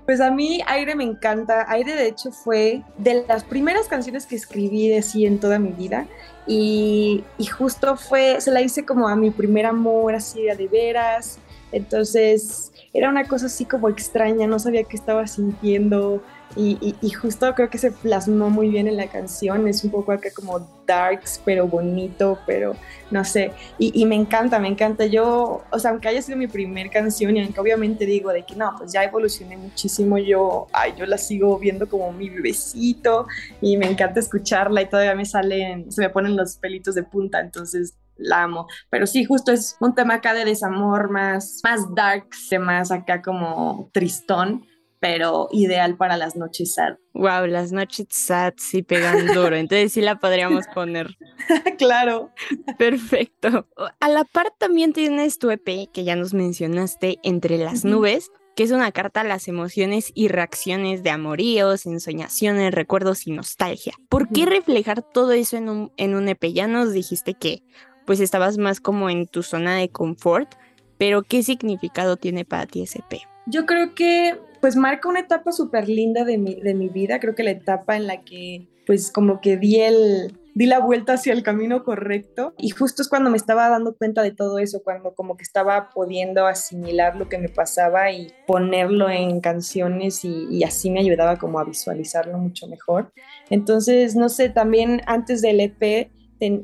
Pues 0.05 0.19
a 0.19 0.31
mí 0.31 0.59
Aire 0.67 0.95
me 0.95 1.05
encanta. 1.05 1.65
Aire 1.69 1.95
de 1.95 2.07
hecho 2.07 2.31
fue 2.31 2.83
de 2.97 3.23
las 3.25 3.45
primeras 3.45 3.87
canciones 3.87 4.25
que 4.25 4.35
escribí 4.35 4.89
de 4.89 5.01
sí 5.01 5.25
en 5.25 5.39
toda 5.39 5.59
mi 5.59 5.71
vida. 5.71 6.07
Y, 6.45 7.23
y 7.37 7.45
justo 7.45 7.95
fue, 7.95 8.41
se 8.41 8.51
la 8.51 8.61
hice 8.61 8.83
como 8.85 9.07
a 9.07 9.15
mi 9.15 9.31
primer 9.31 9.65
amor, 9.65 10.15
así 10.15 10.41
de 10.41 10.67
veras. 10.67 11.39
Entonces 11.71 12.73
era 12.93 13.09
una 13.09 13.27
cosa 13.27 13.45
así 13.45 13.65
como 13.65 13.89
extraña, 13.89 14.47
no 14.47 14.59
sabía 14.59 14.83
qué 14.83 14.97
estaba 14.97 15.27
sintiendo. 15.27 16.21
Y, 16.55 17.09
justo 17.11 17.53
creo 17.55 17.69
que 17.69 17.77
se 17.77 17.91
plasmó 17.91 18.49
muy 18.49 18.69
bien 18.69 18.87
en 18.87 18.97
la 18.97 19.07
canción. 19.07 19.67
Es 19.67 19.83
un 19.83 19.91
poco 19.91 20.11
acá 20.11 20.29
como 20.35 20.67
darks, 20.85 21.41
pero 21.43 21.67
bonito, 21.67 22.39
pero 22.45 22.75
no 23.11 23.23
sé. 23.23 23.51
Y, 23.77 24.01
y 24.01 24.05
me 24.05 24.15
encanta, 24.15 24.59
me 24.59 24.67
encanta. 24.67 25.05
Yo, 25.05 25.63
o 25.69 25.79
sea, 25.79 25.91
aunque 25.91 26.07
haya 26.07 26.21
sido 26.21 26.37
mi 26.37 26.47
primer 26.47 26.89
canción 26.89 27.35
y 27.37 27.41
aunque 27.41 27.59
obviamente 27.59 28.05
digo 28.05 28.31
de 28.31 28.43
que 28.45 28.55
no, 28.55 28.73
pues 28.77 28.93
ya 28.93 29.03
evolucioné 29.03 29.57
muchísimo, 29.57 30.17
yo, 30.17 30.67
ay, 30.73 30.93
yo 30.97 31.05
la 31.05 31.17
sigo 31.17 31.57
viendo 31.59 31.87
como 31.87 32.11
mi 32.11 32.29
bebecito 32.29 33.27
y 33.61 33.77
me 33.77 33.89
encanta 33.89 34.19
escucharla 34.19 34.81
y 34.81 34.89
todavía 34.89 35.15
me 35.15 35.25
salen, 35.25 35.91
se 35.91 36.01
me 36.01 36.09
ponen 36.09 36.35
los 36.35 36.57
pelitos 36.57 36.95
de 36.95 37.03
punta, 37.03 37.39
entonces 37.39 37.95
la 38.17 38.43
amo. 38.43 38.67
Pero 38.89 39.07
sí, 39.07 39.25
justo 39.25 39.51
es 39.51 39.77
un 39.79 39.95
tema 39.95 40.15
acá 40.15 40.33
de 40.33 40.45
desamor 40.45 41.09
más, 41.09 41.61
más 41.63 41.93
dark, 41.93 42.27
más 42.59 42.91
acá 42.91 43.21
como 43.21 43.89
tristón, 43.91 44.65
pero 45.03 45.49
ideal 45.51 45.97
para 45.97 46.15
las 46.15 46.37
noches 46.37 46.75
sad. 46.75 46.93
Wow, 47.13 47.45
las 47.47 47.73
noches 47.73 48.07
sad 48.09 48.53
sí 48.55 48.83
pegan 48.83 49.27
duro, 49.33 49.53
entonces 49.57 49.91
sí 49.91 49.99
la 49.99 50.17
podríamos 50.17 50.65
poner. 50.73 51.17
claro. 51.77 52.31
Perfecto. 52.77 53.67
A 53.99 54.07
la 54.07 54.23
par 54.23 54.53
también 54.57 54.93
tienes 54.93 55.39
tu 55.39 55.51
EP 55.51 55.91
que 55.91 56.05
ya 56.05 56.15
nos 56.15 56.33
mencionaste, 56.33 57.19
Entre 57.21 57.57
las 57.57 57.83
nubes, 57.83 58.31
que 58.55 58.63
es 58.63 58.71
una 58.71 58.93
carta 58.93 59.19
a 59.21 59.25
las 59.25 59.49
emociones 59.49 60.09
y 60.15 60.29
reacciones 60.29 61.03
de 61.03 61.09
amoríos, 61.09 61.85
ensoñaciones, 61.85 62.73
recuerdos 62.73 63.27
y 63.27 63.31
nostalgia. 63.31 63.95
¿Por 64.07 64.29
qué 64.29 64.45
reflejar 64.45 65.01
todo 65.01 65.33
eso 65.33 65.57
en 65.57 65.67
un, 65.67 65.91
en 65.97 66.15
un 66.15 66.29
EP? 66.29 66.45
Ya 66.45 66.67
nos 66.67 66.93
dijiste 66.93 67.33
que 67.33 67.61
pues 68.05 68.21
estabas 68.21 68.57
más 68.57 68.79
como 68.79 69.09
en 69.09 69.27
tu 69.27 69.43
zona 69.43 69.75
de 69.75 69.89
confort, 69.89 70.55
pero 70.97 71.23
¿qué 71.23 71.43
significado 71.43 72.15
tiene 72.15 72.45
para 72.45 72.67
ti 72.67 72.83
ese 72.83 72.99
EP? 72.99 73.19
Yo 73.47 73.65
creo 73.65 73.93
que 73.93 74.39
pues 74.63 74.77
marca 74.77 75.09
una 75.09 75.19
etapa 75.19 75.51
súper 75.51 75.89
linda 75.89 76.23
de 76.23 76.37
mi, 76.37 76.55
de 76.55 76.73
mi 76.73 76.87
vida, 76.87 77.19
creo 77.19 77.35
que 77.35 77.43
la 77.43 77.51
etapa 77.51 77.97
en 77.97 78.07
la 78.07 78.21
que 78.21 78.69
pues 78.87 79.11
como 79.11 79.41
que 79.41 79.57
di 79.57 79.81
el 79.81 80.39
di 80.55 80.67
la 80.67 80.79
vuelta 80.79 81.15
hacia 81.15 81.33
el 81.33 81.43
camino 81.43 81.83
correcto 81.83 82.53
y 82.57 82.69
justo 82.69 83.01
es 83.01 83.09
cuando 83.09 83.29
me 83.29 83.35
estaba 83.35 83.67
dando 83.67 83.93
cuenta 83.93 84.21
de 84.23 84.31
todo 84.31 84.59
eso, 84.59 84.81
cuando 84.81 85.15
como 85.15 85.35
que 85.35 85.43
estaba 85.43 85.89
pudiendo 85.89 86.47
asimilar 86.47 87.17
lo 87.17 87.27
que 87.27 87.39
me 87.39 87.49
pasaba 87.49 88.09
y 88.11 88.31
ponerlo 88.47 89.09
en 89.09 89.41
canciones 89.41 90.23
y, 90.23 90.63
así 90.63 90.89
me 90.89 91.01
ayudaba 91.01 91.37
como 91.37 91.59
a 91.59 91.65
visualizarlo 91.65 92.37
mucho 92.37 92.65
mejor. 92.69 93.11
Entonces, 93.49 94.15
no 94.15 94.29
sé, 94.29 94.47
también 94.47 95.01
antes 95.07 95.41
del 95.41 95.59
EP 95.59 96.09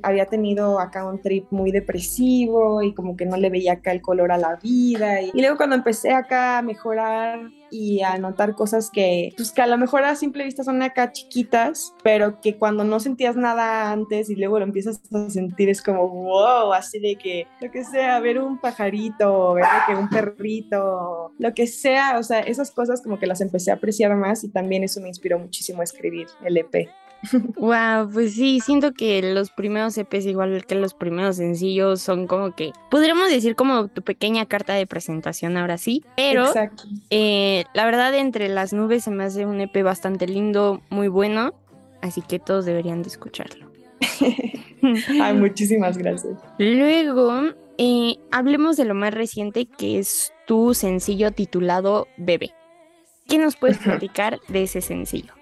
había 0.04 0.26
tenido 0.26 0.80
acá 0.80 1.06
un 1.06 1.22
trip 1.22 1.48
muy 1.52 1.72
depresivo 1.72 2.82
y 2.82 2.94
como 2.94 3.18
que 3.18 3.26
no 3.26 3.36
le 3.36 3.50
veía 3.50 3.74
acá 3.74 3.92
el 3.92 4.02
color 4.02 4.32
a 4.32 4.38
la 4.38 4.56
vida. 4.56 5.22
Y, 5.22 5.32
y 5.34 5.42
luego 5.42 5.58
cuando 5.58 5.76
empecé 5.76 6.12
acá 6.12 6.60
a 6.60 6.62
mejorar 6.62 7.59
y 7.72 8.02
a 8.02 8.18
notar 8.18 8.56
cosas 8.56 8.90
que, 8.92 9.34
pues 9.36 9.52
que 9.52 9.62
a 9.62 9.68
lo 9.68 9.78
mejor 9.78 10.04
a 10.04 10.16
simple 10.16 10.44
vista 10.44 10.64
son 10.64 10.82
acá 10.82 11.12
chiquitas, 11.12 11.94
pero 12.04 12.42
que 12.42 12.58
cuando 12.58 12.84
no 12.84 13.00
sentías 13.00 13.36
nada 13.36 13.92
antes 13.92 14.30
y 14.30 14.36
luego 14.36 14.60
lo 14.60 14.66
empiezas 14.66 15.02
a 15.14 15.30
sentir 15.30 15.70
es 15.70 15.82
como 15.82 16.08
wow, 16.08 16.74
así 16.74 17.00
de 17.00 17.16
que, 17.16 17.48
lo 17.62 17.72
que 17.72 17.84
sea, 17.84 18.20
ver 18.20 18.40
un 18.40 18.60
pajarito, 18.60 19.54
ver 19.54 19.66
que 19.88 19.96
un 19.96 20.10
perrito, 20.10 21.32
lo 21.38 21.54
que 21.54 21.68
sea, 21.68 22.18
o 22.18 22.24
sea, 22.24 22.40
esas 22.40 22.72
cosas 22.72 23.02
como 23.02 23.20
que 23.20 23.28
las 23.28 23.42
empecé 23.42 23.72
a 23.72 23.76
apreciar 23.76 24.16
más 24.16 24.44
y 24.44 24.50
también 24.50 24.84
eso 24.84 25.02
me 25.02 25.08
inspiró 25.08 25.40
muchísimo 25.40 25.82
a 25.82 25.84
escribir 25.84 26.28
el 26.44 26.58
EP. 26.58 26.90
Wow, 27.58 28.10
pues 28.12 28.34
sí, 28.34 28.60
siento 28.60 28.94
que 28.94 29.22
los 29.34 29.52
primeros 29.52 29.98
EPs, 29.98 30.26
igual 30.26 30.66
que 30.66 30.76
los 30.76 30.94
primeros 30.94 31.38
sencillos, 31.38 32.02
son 32.02 32.28
como 32.28 32.56
que, 32.56 32.72
podríamos 32.90 33.30
decir 33.30 33.56
como 33.56 33.88
tu 33.88 34.02
pequeña 34.02 34.46
carta 34.46 34.74
de 34.74 34.88
presentación 34.88 35.58
ahora 35.58 35.78
sí, 35.78 36.04
pero 36.16 36.46
eh, 37.10 37.66
la 37.74 37.86
verdad 37.86 38.14
entre 38.16 38.50
las 38.50 38.74
nubes 38.74 39.04
se 39.04 39.12
me 39.12 39.24
hace 39.24 39.46
un 39.46 39.62
EP 39.62 39.84
bastante 39.84 40.28
lindo, 40.28 40.82
muy 40.90 41.08
bueno, 41.08 41.54
así 42.02 42.22
que 42.22 42.40
todos 42.40 42.66
deberían 42.66 43.02
de 43.02 43.10
escucharlo. 43.10 43.70
Ay, 45.22 45.34
muchísimas 45.34 45.98
gracias. 45.98 46.38
Luego, 46.58 47.54
eh, 47.78 48.16
hablemos 48.32 48.78
de 48.78 48.86
lo 48.86 48.96
más 48.96 49.14
reciente 49.14 49.66
que 49.66 50.00
es 50.00 50.34
tu 50.48 50.74
sencillo 50.74 51.32
titulado 51.32 52.08
Bebé. 52.18 52.52
¿Qué 53.28 53.38
nos 53.38 53.56
puedes 53.58 53.78
platicar 53.78 54.40
de 54.48 54.64
ese 54.64 54.82
sencillo? 54.82 55.39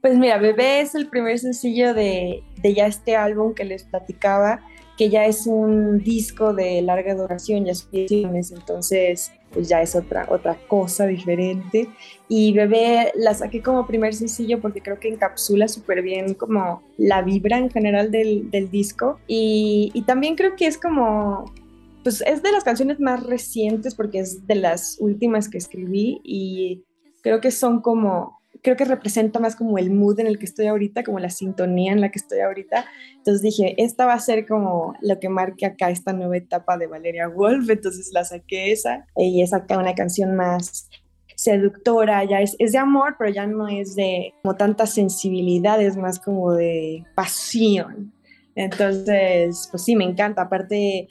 Pues 0.00 0.16
mira, 0.18 0.38
Bebé 0.38 0.80
es 0.80 0.94
el 0.94 1.08
primer 1.08 1.38
sencillo 1.38 1.94
de, 1.94 2.42
de 2.62 2.74
ya 2.74 2.86
este 2.86 3.16
álbum 3.16 3.54
que 3.54 3.64
les 3.64 3.84
platicaba, 3.84 4.60
que 4.96 5.08
ya 5.08 5.26
es 5.26 5.46
un 5.46 5.98
disco 5.98 6.52
de 6.52 6.82
larga 6.82 7.14
duración, 7.14 7.64
ya 7.64 7.74
son 7.74 7.90
10 7.90 8.10
canciones, 8.10 8.52
entonces 8.52 9.32
pues 9.52 9.68
ya 9.68 9.82
es 9.82 9.96
otra, 9.96 10.26
otra 10.28 10.56
cosa 10.68 11.06
diferente. 11.06 11.88
Y 12.28 12.52
Bebé 12.52 13.12
la 13.16 13.34
saqué 13.34 13.62
como 13.62 13.86
primer 13.86 14.14
sencillo 14.14 14.60
porque 14.60 14.80
creo 14.80 15.00
que 15.00 15.08
encapsula 15.08 15.66
súper 15.68 16.02
bien 16.02 16.34
como 16.34 16.82
la 16.98 17.22
vibra 17.22 17.58
en 17.58 17.70
general 17.70 18.10
del, 18.10 18.50
del 18.50 18.70
disco. 18.70 19.18
Y, 19.26 19.90
y 19.94 20.02
también 20.02 20.36
creo 20.36 20.54
que 20.54 20.66
es 20.66 20.78
como 20.78 21.52
pues 22.02 22.22
es 22.26 22.42
de 22.42 22.52
las 22.52 22.64
canciones 22.64 22.98
más 23.00 23.22
recientes 23.24 23.94
porque 23.94 24.20
es 24.20 24.46
de 24.46 24.54
las 24.54 24.96
últimas 25.00 25.48
que 25.48 25.58
escribí 25.58 26.20
y 26.24 26.84
creo 27.22 27.40
que 27.40 27.50
son 27.50 27.82
como, 27.82 28.39
creo 28.62 28.76
que 28.76 28.84
representa 28.84 29.38
más 29.38 29.56
como 29.56 29.78
el 29.78 29.90
mood 29.90 30.20
en 30.20 30.26
el 30.26 30.38
que 30.38 30.44
estoy 30.44 30.66
ahorita, 30.66 31.02
como 31.02 31.18
la 31.18 31.30
sintonía 31.30 31.92
en 31.92 32.00
la 32.00 32.10
que 32.10 32.18
estoy 32.18 32.40
ahorita. 32.40 32.84
Entonces 33.16 33.42
dije, 33.42 33.74
esta 33.82 34.06
va 34.06 34.14
a 34.14 34.20
ser 34.20 34.46
como 34.46 34.94
lo 35.00 35.18
que 35.18 35.28
marque 35.28 35.66
acá 35.66 35.90
esta 35.90 36.12
nueva 36.12 36.36
etapa 36.36 36.76
de 36.76 36.86
Valeria 36.86 37.28
Wolf, 37.28 37.68
entonces 37.70 38.10
la 38.12 38.24
saqué 38.24 38.72
esa 38.72 39.06
y 39.16 39.42
es 39.42 39.52
acá 39.52 39.78
una 39.78 39.94
canción 39.94 40.36
más 40.36 40.88
seductora, 41.36 42.22
ya 42.24 42.42
es, 42.42 42.54
es 42.58 42.72
de 42.72 42.78
amor, 42.78 43.16
pero 43.18 43.30
ya 43.30 43.46
no 43.46 43.66
es 43.66 43.94
de 43.94 44.34
como 44.42 44.56
tanta 44.56 44.86
sensibilidad, 44.86 45.80
es 45.80 45.96
más 45.96 46.18
como 46.18 46.52
de 46.52 47.04
pasión. 47.14 48.12
Entonces, 48.54 49.68
pues 49.70 49.84
sí, 49.84 49.96
me 49.96 50.04
encanta. 50.04 50.42
Aparte, 50.42 51.08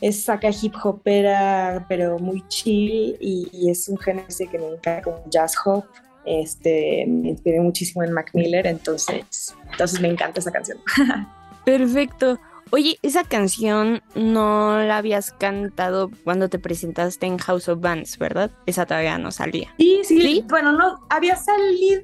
es 0.00 0.24
saca 0.24 0.48
hip 0.48 0.74
hopera, 0.82 1.84
pero 1.86 2.18
muy 2.18 2.42
chill 2.48 3.16
y, 3.20 3.48
y 3.52 3.70
es 3.70 3.88
un 3.88 3.98
género 3.98 4.26
que 4.50 4.58
me 4.58 4.68
encanta, 4.68 5.02
como 5.02 5.22
jazz 5.28 5.54
hop. 5.64 5.84
Este, 6.28 7.04
me 7.08 7.30
inspiré 7.30 7.60
muchísimo 7.60 8.02
en 8.04 8.12
Mac 8.12 8.30
Miller, 8.34 8.66
entonces, 8.66 9.54
entonces 9.72 10.00
me 10.00 10.08
encanta 10.08 10.40
esa 10.40 10.50
canción. 10.52 10.78
Perfecto. 11.64 12.38
Oye, 12.70 12.98
esa 13.02 13.24
canción 13.24 14.02
no 14.14 14.78
la 14.82 14.98
habías 14.98 15.32
cantado 15.32 16.10
cuando 16.24 16.50
te 16.50 16.58
presentaste 16.58 17.24
en 17.26 17.38
House 17.38 17.68
of 17.68 17.80
Bands, 17.80 18.18
¿verdad? 18.18 18.50
Esa 18.66 18.84
todavía 18.84 19.16
no 19.16 19.30
salía. 19.32 19.72
Sí, 19.78 20.00
sí, 20.04 20.20
¿Sí? 20.20 20.44
bueno, 20.50 20.72
no, 20.72 20.98
había 21.08 21.36
salido, 21.36 22.02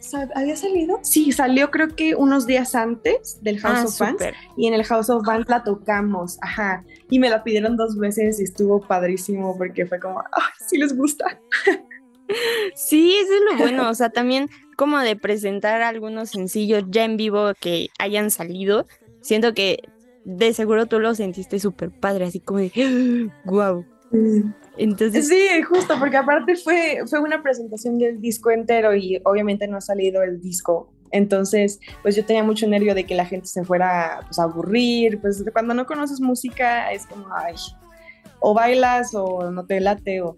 sa- 0.00 0.28
¿había 0.34 0.54
salido? 0.56 0.98
Sí, 1.02 1.32
salió 1.32 1.70
creo 1.70 1.96
que 1.96 2.14
unos 2.14 2.46
días 2.46 2.74
antes 2.74 3.38
del 3.40 3.58
House 3.60 3.78
Ah, 3.80 3.84
of 3.86 3.98
Bands 3.98 4.24
y 4.58 4.66
en 4.66 4.74
el 4.74 4.84
House 4.84 5.08
of 5.08 5.24
Bands 5.24 5.48
la 5.48 5.64
tocamos, 5.64 6.36
ajá, 6.42 6.84
y 7.08 7.18
me 7.18 7.30
la 7.30 7.42
pidieron 7.42 7.78
dos 7.78 7.96
veces 7.96 8.38
y 8.38 8.44
estuvo 8.44 8.82
padrísimo 8.86 9.56
porque 9.56 9.86
fue 9.86 9.98
como, 9.98 10.20
ay, 10.20 10.42
sí 10.68 10.76
les 10.76 10.94
gusta. 10.94 11.40
Sí, 12.74 13.14
eso 13.16 13.34
es 13.34 13.40
lo 13.52 13.58
bueno. 13.58 13.90
O 13.90 13.94
sea, 13.94 14.10
también 14.10 14.48
como 14.76 14.98
de 14.98 15.16
presentar 15.16 15.82
algunos 15.82 16.30
sencillos 16.30 16.84
ya 16.88 17.04
en 17.04 17.16
vivo 17.16 17.52
que 17.60 17.88
hayan 17.98 18.30
salido. 18.30 18.86
Siento 19.20 19.54
que 19.54 19.78
de 20.24 20.52
seguro 20.52 20.86
tú 20.86 21.00
lo 21.00 21.14
sentiste 21.14 21.58
súper 21.58 21.90
padre, 21.90 22.26
así 22.26 22.40
como 22.40 22.60
de 22.60 23.30
wow. 23.44 23.84
Entonces, 24.76 25.28
Sí, 25.28 25.62
justo, 25.62 25.94
porque 25.98 26.16
aparte 26.16 26.56
fue, 26.56 27.02
fue 27.06 27.20
una 27.20 27.42
presentación 27.42 27.98
del 27.98 28.20
disco 28.20 28.50
entero 28.50 28.94
y 28.94 29.20
obviamente 29.24 29.68
no 29.68 29.76
ha 29.76 29.80
salido 29.80 30.22
el 30.22 30.40
disco. 30.40 30.92
Entonces, 31.12 31.80
pues 32.02 32.16
yo 32.16 32.24
tenía 32.24 32.42
mucho 32.42 32.66
nervio 32.66 32.94
de 32.94 33.04
que 33.04 33.14
la 33.14 33.26
gente 33.26 33.46
se 33.46 33.64
fuera 33.64 34.20
pues, 34.24 34.38
a 34.38 34.44
aburrir. 34.44 35.20
Pues 35.20 35.44
cuando 35.52 35.74
no 35.74 35.86
conoces 35.86 36.20
música 36.20 36.92
es 36.92 37.06
como, 37.06 37.26
ay, 37.34 37.54
o 38.40 38.54
bailas 38.54 39.14
o 39.14 39.50
no 39.50 39.66
te 39.66 39.80
late. 39.80 40.22
O... 40.22 40.36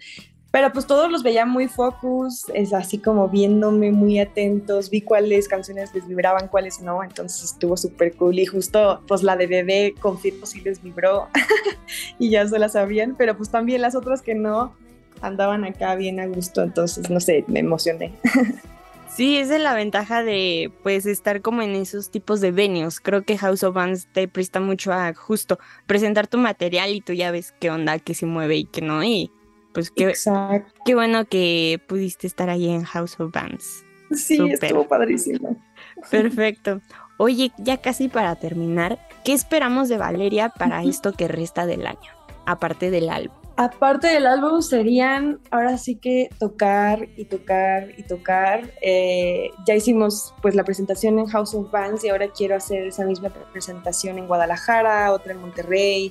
Pero 0.52 0.71
pues 0.71 0.87
todos 0.87 1.11
los 1.11 1.23
veía 1.23 1.47
muy 1.47 1.66
focus, 1.66 2.44
es 2.52 2.75
así 2.75 2.99
como 2.99 3.26
viéndome 3.28 3.90
muy 3.90 4.18
atentos, 4.18 4.90
vi 4.90 5.00
cuáles 5.00 5.49
canciones 5.49 5.94
les 5.94 6.06
vibraban, 6.06 6.47
cuáles 6.49 6.82
no, 6.82 7.02
entonces 7.02 7.52
estuvo 7.52 7.75
súper 7.78 8.14
cool 8.16 8.38
y 8.38 8.44
justo 8.44 9.02
pues 9.09 9.23
la 9.23 9.35
de 9.35 9.47
bebé 9.47 9.94
confirmo 9.99 10.44
si 10.44 10.61
les 10.61 10.82
vibró 10.82 11.28
y 12.18 12.28
ya 12.28 12.47
se 12.47 12.59
la 12.59 12.68
sabían, 12.68 13.16
pero 13.16 13.35
pues 13.35 13.50
también 13.50 13.80
las 13.80 13.94
otras 13.94 14.21
que 14.21 14.35
no 14.35 14.75
andaban 15.23 15.64
acá 15.64 15.94
bien 15.94 16.21
a 16.21 16.26
gusto, 16.26 16.62
entonces 16.62 17.09
no 17.09 17.18
sé, 17.18 17.47
me 17.49 17.61
emocioné. 17.61 18.12
sí, 19.09 19.38
esa 19.38 19.56
es 19.56 19.62
la 19.62 19.73
ventaja 19.73 20.23
de 20.23 20.71
pues 20.82 21.06
estar 21.06 21.40
como 21.40 21.62
en 21.62 21.75
esos 21.76 22.11
tipos 22.11 22.42
de 22.42 22.50
venues. 22.50 23.00
Creo 23.00 23.23
que 23.23 23.38
House 23.38 23.62
of 23.62 23.75
Bands 23.75 24.06
te 24.12 24.28
presta 24.28 24.61
mucho 24.61 24.92
a 24.92 25.14
justo 25.14 25.59
presentar 25.87 26.26
tu 26.26 26.37
material 26.37 26.90
y 26.90 27.00
tú 27.00 27.14
ya 27.14 27.30
ves 27.30 27.54
qué 27.59 27.71
onda, 27.71 27.99
qué 27.99 28.12
se 28.12 28.26
mueve 28.26 28.56
y 28.56 28.64
qué 28.64 28.82
no. 28.82 29.02
Y 29.02 29.30
pues 29.73 29.91
qué, 29.91 30.05
Exacto. 30.05 30.73
qué 30.85 30.95
bueno 30.95 31.25
que 31.25 31.81
pudiste 31.87 32.26
estar 32.26 32.50
ahí 32.50 32.69
en 32.69 32.85
House 32.85 33.19
of 33.21 33.33
Bands. 33.33 33.85
Sí, 34.14 34.38
estuvo 34.50 34.87
padrísimo. 34.87 35.57
Perfecto. 36.11 36.81
Oye, 37.19 37.52
ya 37.59 37.76
casi 37.79 38.09
para 38.09 38.35
terminar, 38.37 38.99
¿qué 39.25 39.33
esperamos 39.33 39.88
de 39.88 39.99
Valeria 39.99 40.49
para 40.50 40.83
esto 40.83 41.12
que 41.12 41.29
resta 41.29 41.67
del 41.67 41.87
año? 41.87 42.11
Aparte 42.47 42.91
del 42.91 43.09
álbum. 43.09 43.37
Aparte 43.57 44.09
del 44.09 44.26
álbum 44.26 44.62
serían 44.62 45.38
ahora 45.50 45.76
sí 45.76 45.97
que 45.97 46.31
tocar 46.38 47.06
y 47.17 47.26
tocar 47.26 47.91
y 47.99 48.02
tocar. 48.02 48.73
Eh, 48.80 49.50
ya 49.67 49.75
hicimos 49.75 50.35
pues 50.41 50.54
la 50.54 50.65
presentación 50.65 51.19
en 51.19 51.26
House 51.26 51.54
of 51.54 51.71
Bands 51.71 52.02
y 52.02 52.08
ahora 52.08 52.28
quiero 52.28 52.56
hacer 52.56 52.87
esa 52.87 53.04
misma 53.04 53.28
presentación 53.52 54.19
en 54.19 54.26
Guadalajara, 54.26 55.13
otra 55.13 55.32
en 55.32 55.41
Monterrey. 55.41 56.11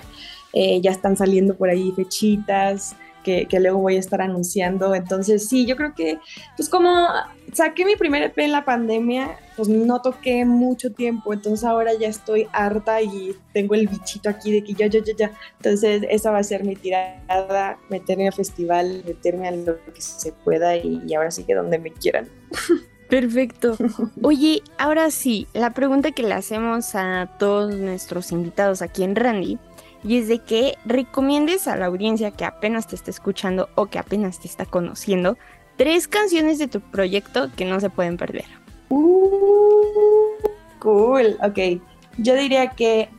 Eh, 0.54 0.82
ya 0.82 0.92
están 0.92 1.18
saliendo 1.18 1.56
por 1.56 1.70
ahí 1.70 1.92
fechitas 1.96 2.96
que, 3.24 3.48
luego 3.60 3.80
voy 3.80 3.96
a 3.96 4.00
estar 4.00 4.22
anunciando. 4.22 4.94
Entonces 4.96 5.48
sí, 5.48 5.66
yo 5.66 5.76
creo 5.76 5.94
que 5.96 6.20
pues 6.56 6.70
como 6.70 7.08
saqué 7.54 7.86
mi 7.86 7.96
primer 7.96 8.24
EP 8.24 8.38
en 8.40 8.52
la 8.52 8.66
pandemia, 8.66 9.38
pues 9.56 9.70
no 9.70 10.02
toqué 10.02 10.46
mucho 10.46 10.92
tiempo, 10.92 11.34
entonces 11.34 11.66
ahora 11.66 11.92
ya 11.94 12.08
estoy 12.08 12.48
harta 12.54 13.02
y 13.02 13.36
tengo 13.54 13.76
el 13.76 13.88
bichito 13.88 14.30
aquí 14.30 14.52
de 14.52 14.64
que 14.64 14.74
ya, 14.74 14.88
ya, 14.88 15.04
ya, 15.04 15.14
ya. 15.16 15.32
Entonces 15.58 16.04
esa 16.10 16.32
va 16.32 16.40
a 16.40 16.44
ser 16.44 16.64
mi 16.64 16.76
tirada, 16.76 17.78
meterme 17.90 18.28
a 18.28 18.32
festival, 18.32 19.04
meterme 19.06 19.48
a 19.48 19.52
lo 19.52 19.78
que 19.94 20.02
se 20.02 20.32
pueda 20.32 20.76
y, 20.78 21.02
y 21.08 21.14
ahora 21.14 21.32
sí 21.32 21.44
que 21.44 21.56
donde 21.56 21.80
me 21.80 21.92
quieran. 21.92 22.30
Perfecto. 23.12 23.76
Oye, 24.22 24.64
ahora 24.78 25.12
sí, 25.12 25.46
la 25.54 25.72
pregunta 25.72 26.12
que 26.12 26.24
le 26.24 26.34
hacemos 26.34 26.96
a 26.96 27.30
todos 27.40 27.76
nuestros 27.76 28.32
invitados 28.32 28.82
aquí 28.82 29.04
en 29.04 29.18
Randy 29.18 29.60
y 30.04 30.18
es 30.18 30.28
de 30.28 30.40
que 30.40 30.78
recomiendes 30.86 31.68
a 31.68 31.76
la 31.76 31.86
audiencia 31.86 32.32
que 32.32 32.46
apenas 32.46 32.88
te 32.88 32.96
está 32.96 33.12
escuchando 33.12 33.70
o 33.76 33.88
que 33.88 34.00
apenas 34.00 34.40
te 34.40 34.48
está 34.48 34.66
conociendo 34.66 35.38
tres 35.78 36.08
canciones 36.08 36.60
de 36.60 36.68
tu 36.68 36.82
proyecto 36.82 37.50
que 37.56 37.66
no 37.66 37.80
se 37.80 37.90
pueden 37.90 38.18
perder. 38.18 38.46
Uh, 38.90 40.38
cool, 40.80 41.38
ok. 41.44 41.82
Yo 42.18 42.36
diría 42.36 42.72
que 42.72 43.10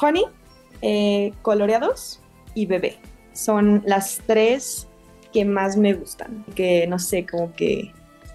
Honey, 0.00 0.24
eh, 0.82 1.32
Coloreados 1.42 2.20
y 2.54 2.66
Bebé 2.66 2.98
son 3.32 3.82
las 3.86 4.20
tres 4.26 4.86
que 5.32 5.44
más 5.44 5.76
me 5.76 5.94
gustan, 5.94 6.44
que 6.54 6.86
no 6.86 6.98
sé, 6.98 7.26
como 7.26 7.52
que 7.52 7.92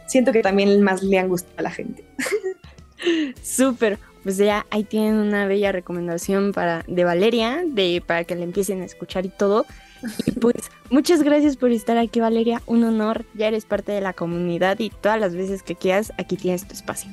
siento 0.07 0.31
que 0.31 0.41
también 0.41 0.81
más 0.81 1.03
le 1.03 1.19
han 1.19 1.27
gustado 1.27 1.55
a 1.57 1.63
la 1.63 1.71
gente. 1.71 2.05
Súper. 3.41 3.99
Pues 4.25 4.37
ya 4.37 4.65
ahí 4.71 4.83
tienen 4.83 5.17
una 5.17 5.45
bella 5.45 5.71
recomendación 5.71 6.51
para 6.51 6.83
de 6.87 7.03
Valeria, 7.03 7.63
de 7.63 8.01
para 8.03 8.23
que 8.23 8.33
la 8.33 8.43
empiecen 8.43 8.81
a 8.81 8.85
escuchar 8.85 9.23
y 9.27 9.29
todo. 9.29 9.67
Y 10.25 10.31
pues 10.41 10.71
muchas 10.89 11.21
gracias 11.21 11.57
por 11.57 11.69
estar 11.69 11.99
aquí, 11.99 12.19
Valeria. 12.19 12.63
Un 12.65 12.83
honor. 12.85 13.23
Ya 13.35 13.49
eres 13.49 13.65
parte 13.65 13.91
de 13.91 14.01
la 14.01 14.13
comunidad 14.13 14.79
y 14.79 14.89
todas 14.89 15.19
las 15.19 15.35
veces 15.35 15.61
que 15.61 15.75
quieras, 15.75 16.11
aquí 16.17 16.37
tienes 16.37 16.67
tu 16.67 16.73
espacio. 16.73 17.11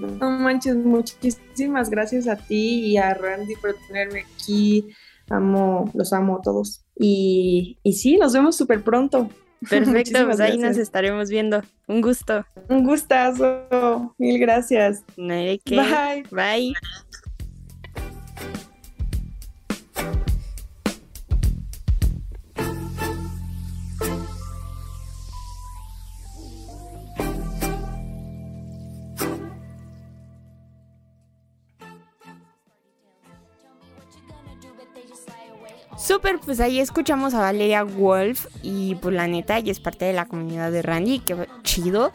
No 0.00 0.30
manches, 0.30 0.76
muchísimas 0.76 1.90
gracias 1.90 2.26
a 2.26 2.36
ti 2.36 2.86
y 2.86 2.96
a 2.96 3.12
Randy 3.12 3.54
por 3.56 3.74
tenerme 3.86 4.24
aquí. 4.34 4.88
Amo, 5.28 5.90
los 5.92 6.14
amo 6.14 6.38
a 6.38 6.40
todos. 6.40 6.86
Y, 6.98 7.78
y 7.82 7.92
sí, 7.92 8.16
nos 8.16 8.32
vemos 8.32 8.56
súper 8.56 8.82
pronto. 8.82 9.28
Perfecto, 9.70 10.26
pues 10.26 10.40
ahí 10.40 10.58
nos 10.58 10.76
estaremos 10.76 11.30
viendo. 11.30 11.62
Un 11.86 12.00
gusto. 12.00 12.44
Un 12.68 12.84
gustazo. 12.84 14.14
Mil 14.18 14.38
gracias. 14.38 15.02
No. 15.16 15.34
Bye. 15.34 16.24
Bye. 16.30 16.74
Súper, 35.96 36.38
pues 36.40 36.60
ahí 36.60 36.78
escuchamos 36.78 37.32
a 37.32 37.40
Valeria 37.40 37.82
Wolf 37.82 38.46
y 38.62 38.96
pues 38.96 39.14
la 39.14 39.26
neta 39.26 39.56
ella 39.56 39.72
es 39.72 39.80
parte 39.80 40.04
de 40.04 40.12
la 40.12 40.26
comunidad 40.26 40.70
de 40.70 40.82
Randy, 40.82 41.20
qué 41.20 41.48
chido. 41.62 42.12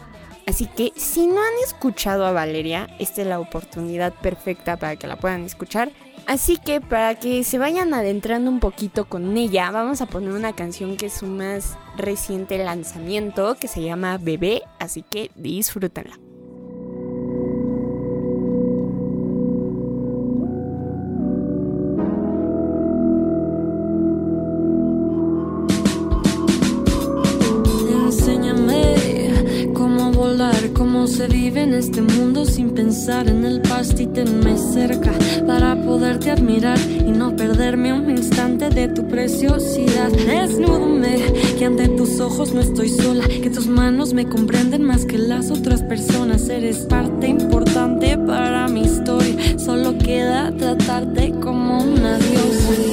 Así 0.47 0.67
que 0.67 0.91
si 0.95 1.25
no 1.27 1.39
han 1.39 1.63
escuchado 1.65 2.25
a 2.25 2.31
Valeria, 2.31 2.87
esta 2.99 3.21
es 3.21 3.27
la 3.27 3.39
oportunidad 3.39 4.13
perfecta 4.13 4.77
para 4.77 4.95
que 4.97 5.07
la 5.07 5.17
puedan 5.17 5.43
escuchar. 5.45 5.91
Así 6.27 6.57
que 6.57 6.79
para 6.79 7.15
que 7.15 7.43
se 7.43 7.57
vayan 7.57 7.93
adentrando 7.93 8.51
un 8.51 8.59
poquito 8.59 9.05
con 9.05 9.35
ella, 9.35 9.71
vamos 9.71 10.01
a 10.01 10.05
poner 10.05 10.31
una 10.31 10.53
canción 10.53 10.95
que 10.95 11.07
es 11.07 11.13
su 11.13 11.25
más 11.25 11.75
reciente 11.97 12.57
lanzamiento, 12.59 13.55
que 13.55 13.67
se 13.67 13.81
llama 13.81 14.19
Bebé, 14.19 14.61
así 14.79 15.01
que 15.01 15.31
disfrútenla. 15.35 16.20
En 32.91 33.45
el 33.45 33.61
past 33.61 33.97
y 34.01 34.05
tenme 34.05 34.57
cerca 34.57 35.13
para 35.47 35.81
poderte 35.81 36.29
admirar 36.29 36.77
y 36.77 37.09
no 37.11 37.33
perderme 37.37 37.93
un 37.93 38.09
instante 38.09 38.69
de 38.69 38.89
tu 38.89 39.07
preciosidad. 39.07 40.11
Desnúdame 40.11 41.17
que 41.57 41.65
ante 41.65 41.87
tus 41.87 42.19
ojos 42.19 42.53
no 42.53 42.59
estoy 42.59 42.89
sola, 42.89 43.25
que 43.29 43.49
tus 43.49 43.67
manos 43.67 44.13
me 44.13 44.25
comprenden 44.25 44.83
más 44.83 45.05
que 45.05 45.17
las 45.17 45.51
otras 45.51 45.83
personas. 45.83 46.49
Eres 46.49 46.79
parte 46.79 47.29
importante 47.29 48.17
para 48.17 48.67
mi 48.67 48.81
historia, 48.81 49.57
solo 49.57 49.97
queda 49.97 50.51
tratarte 50.51 51.31
como 51.39 51.81
una 51.81 52.17
diosa. 52.17 52.90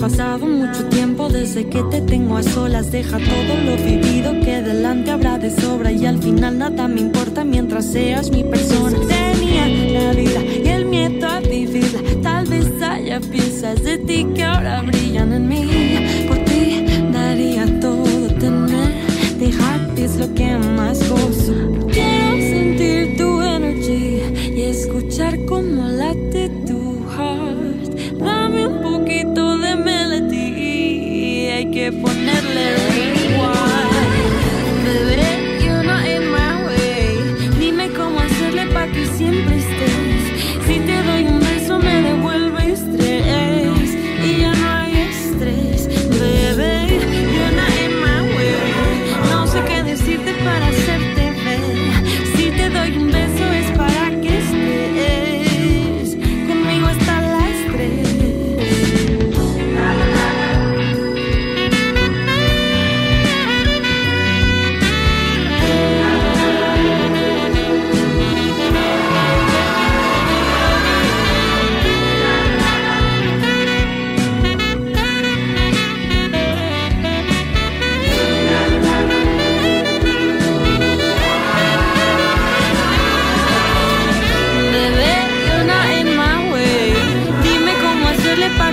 Pasado 0.00 0.46
mucho 0.46 0.86
tiempo 0.86 1.28
desde 1.28 1.68
que 1.68 1.82
te 1.84 2.00
tengo 2.00 2.38
a 2.38 2.42
solas. 2.42 2.90
Deja 2.90 3.18
todo 3.18 3.54
lo 3.64 3.76
vivido 3.76 4.32
que 4.40 4.62
delante 4.62 5.10
habrá 5.10 5.38
de 5.38 5.50
sobra. 5.50 5.92
Y 5.92 6.06
al 6.06 6.18
final 6.22 6.58
nada 6.58 6.88
me 6.88 7.00
importa 7.00 7.44
mientras 7.44 7.84
seas 7.84 8.30
mi 8.30 8.42
persona. 8.42 8.96
Tenía 8.98 9.68
la 9.68 10.12
vida 10.12 10.42
y 10.42 10.68
el 10.68 10.86
miedo 10.86 11.28
a 11.28 11.40
vivirla. 11.40 12.00
Tal 12.22 12.46
vez 12.46 12.66
haya 12.82 13.20
piezas 13.20 13.82
de 13.84 13.98
ti 13.98 14.26
que 14.34 14.42
ahora 14.42 14.82
brillan 14.82 15.34
en 15.34 15.48
mí. 15.48 16.26
Por 16.26 16.38
ti 16.44 16.86
daría 17.12 17.66
todo 17.80 18.04
tener. 18.38 18.94
Dejarte 19.38 20.04
es 20.04 20.16
lo 20.16 20.32
que 20.34 20.56
más 20.56 20.98
gozo. 21.10 21.89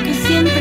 Que 0.04 0.14
siempre 0.14 0.57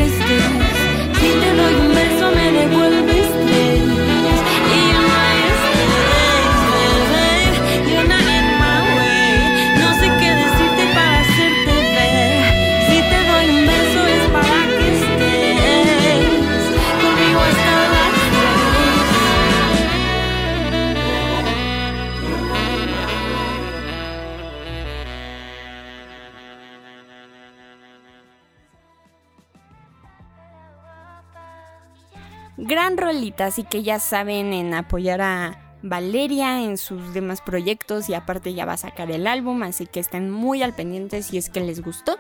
así 33.45 33.65
que 33.65 33.83
ya 33.83 33.99
saben 33.99 34.53
en 34.53 34.75
apoyar 34.75 35.21
a 35.21 35.79
Valeria 35.83 36.63
en 36.63 36.79
sus 36.79 37.15
demás 37.15 37.41
proyectos 37.41 38.09
y 38.09 38.15
aparte 38.15 38.55
ya 38.55 38.65
va 38.65 38.73
a 38.73 38.79
sacar 38.79 39.11
el 39.11 39.27
álbum, 39.27 39.63
así 39.63 39.87
que 39.87 40.01
estén 40.01 40.31
muy 40.31 40.63
al 40.63 40.75
pendiente 40.75 41.23
si 41.23 41.39
es 41.39 41.51
que 41.51 41.61
les 41.61 41.83
gustó. 41.83 42.17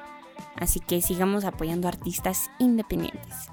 Así 0.57 0.81
que 0.81 1.00
sigamos 1.02 1.44
apoyando 1.44 1.88
artistas 1.88 2.50
independientes. 2.59 3.50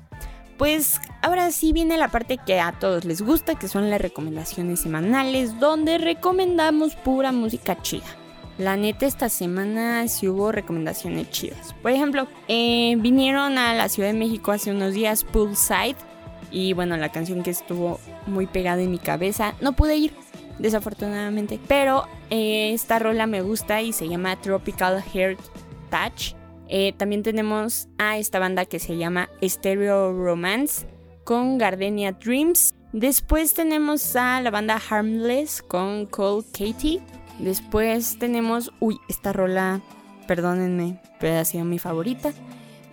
Pues 0.57 1.01
ahora 1.21 1.51
sí 1.51 1.73
viene 1.73 1.97
la 1.97 2.09
parte 2.09 2.37
que 2.37 2.59
a 2.59 2.73
todos 2.73 3.05
les 3.05 3.21
gusta, 3.21 3.55
que 3.55 3.67
son 3.67 3.89
las 3.89 3.99
recomendaciones 3.99 4.81
semanales, 4.81 5.59
donde 5.59 5.97
recomendamos 5.97 6.95
pura 6.95 7.31
música 7.31 7.81
chida. 7.81 8.05
La 8.57 8.77
neta, 8.77 9.07
esta 9.07 9.29
semana 9.29 10.07
sí 10.07 10.27
hubo 10.27 10.51
recomendaciones 10.51 11.31
chidas. 11.31 11.73
Por 11.81 11.91
ejemplo, 11.91 12.27
eh, 12.47 12.95
vinieron 12.99 13.57
a 13.57 13.73
la 13.73 13.89
Ciudad 13.89 14.09
de 14.09 14.17
México 14.17 14.51
hace 14.51 14.71
unos 14.71 14.93
días 14.93 15.23
Poolside. 15.23 15.95
Y 16.53 16.73
bueno, 16.73 16.95
la 16.95 17.11
canción 17.11 17.43
que 17.43 17.49
estuvo 17.49 17.99
muy 18.27 18.45
pegada 18.45 18.81
en 18.81 18.91
mi 18.91 18.99
cabeza. 18.99 19.55
No 19.59 19.73
pude 19.73 19.97
ir, 19.97 20.13
desafortunadamente. 20.59 21.59
Pero 21.67 22.05
eh, 22.29 22.71
esta 22.73 22.99
rola 22.99 23.25
me 23.27 23.41
gusta 23.41 23.81
y 23.81 23.91
se 23.91 24.07
llama 24.07 24.39
Tropical 24.39 25.01
Heart 25.01 25.39
Touch. 25.89 26.35
Eh, 26.69 26.93
también 26.95 27.23
tenemos 27.23 27.87
a 27.97 28.17
esta 28.17 28.39
banda 28.39 28.65
que 28.65 28.79
se 28.79 28.97
llama 28.97 29.29
Stereo 29.43 30.13
Romance 30.13 30.87
con 31.23 31.57
Gardenia 31.57 32.11
Dreams. 32.11 32.75
Después 32.93 33.55
tenemos 33.55 34.15
a 34.15 34.39
la 34.41 34.51
banda 34.51 34.79
Harmless 34.89 35.63
con 35.63 36.05
Cole 36.05 36.45
Katie. 36.51 37.01
Después 37.39 38.17
tenemos, 38.19 38.71
uy, 38.79 38.99
esta 39.09 39.33
rola, 39.33 39.81
perdónenme, 40.27 41.01
pero 41.19 41.39
ha 41.39 41.45
sido 41.45 41.65
mi 41.65 41.79
favorita. 41.79 42.31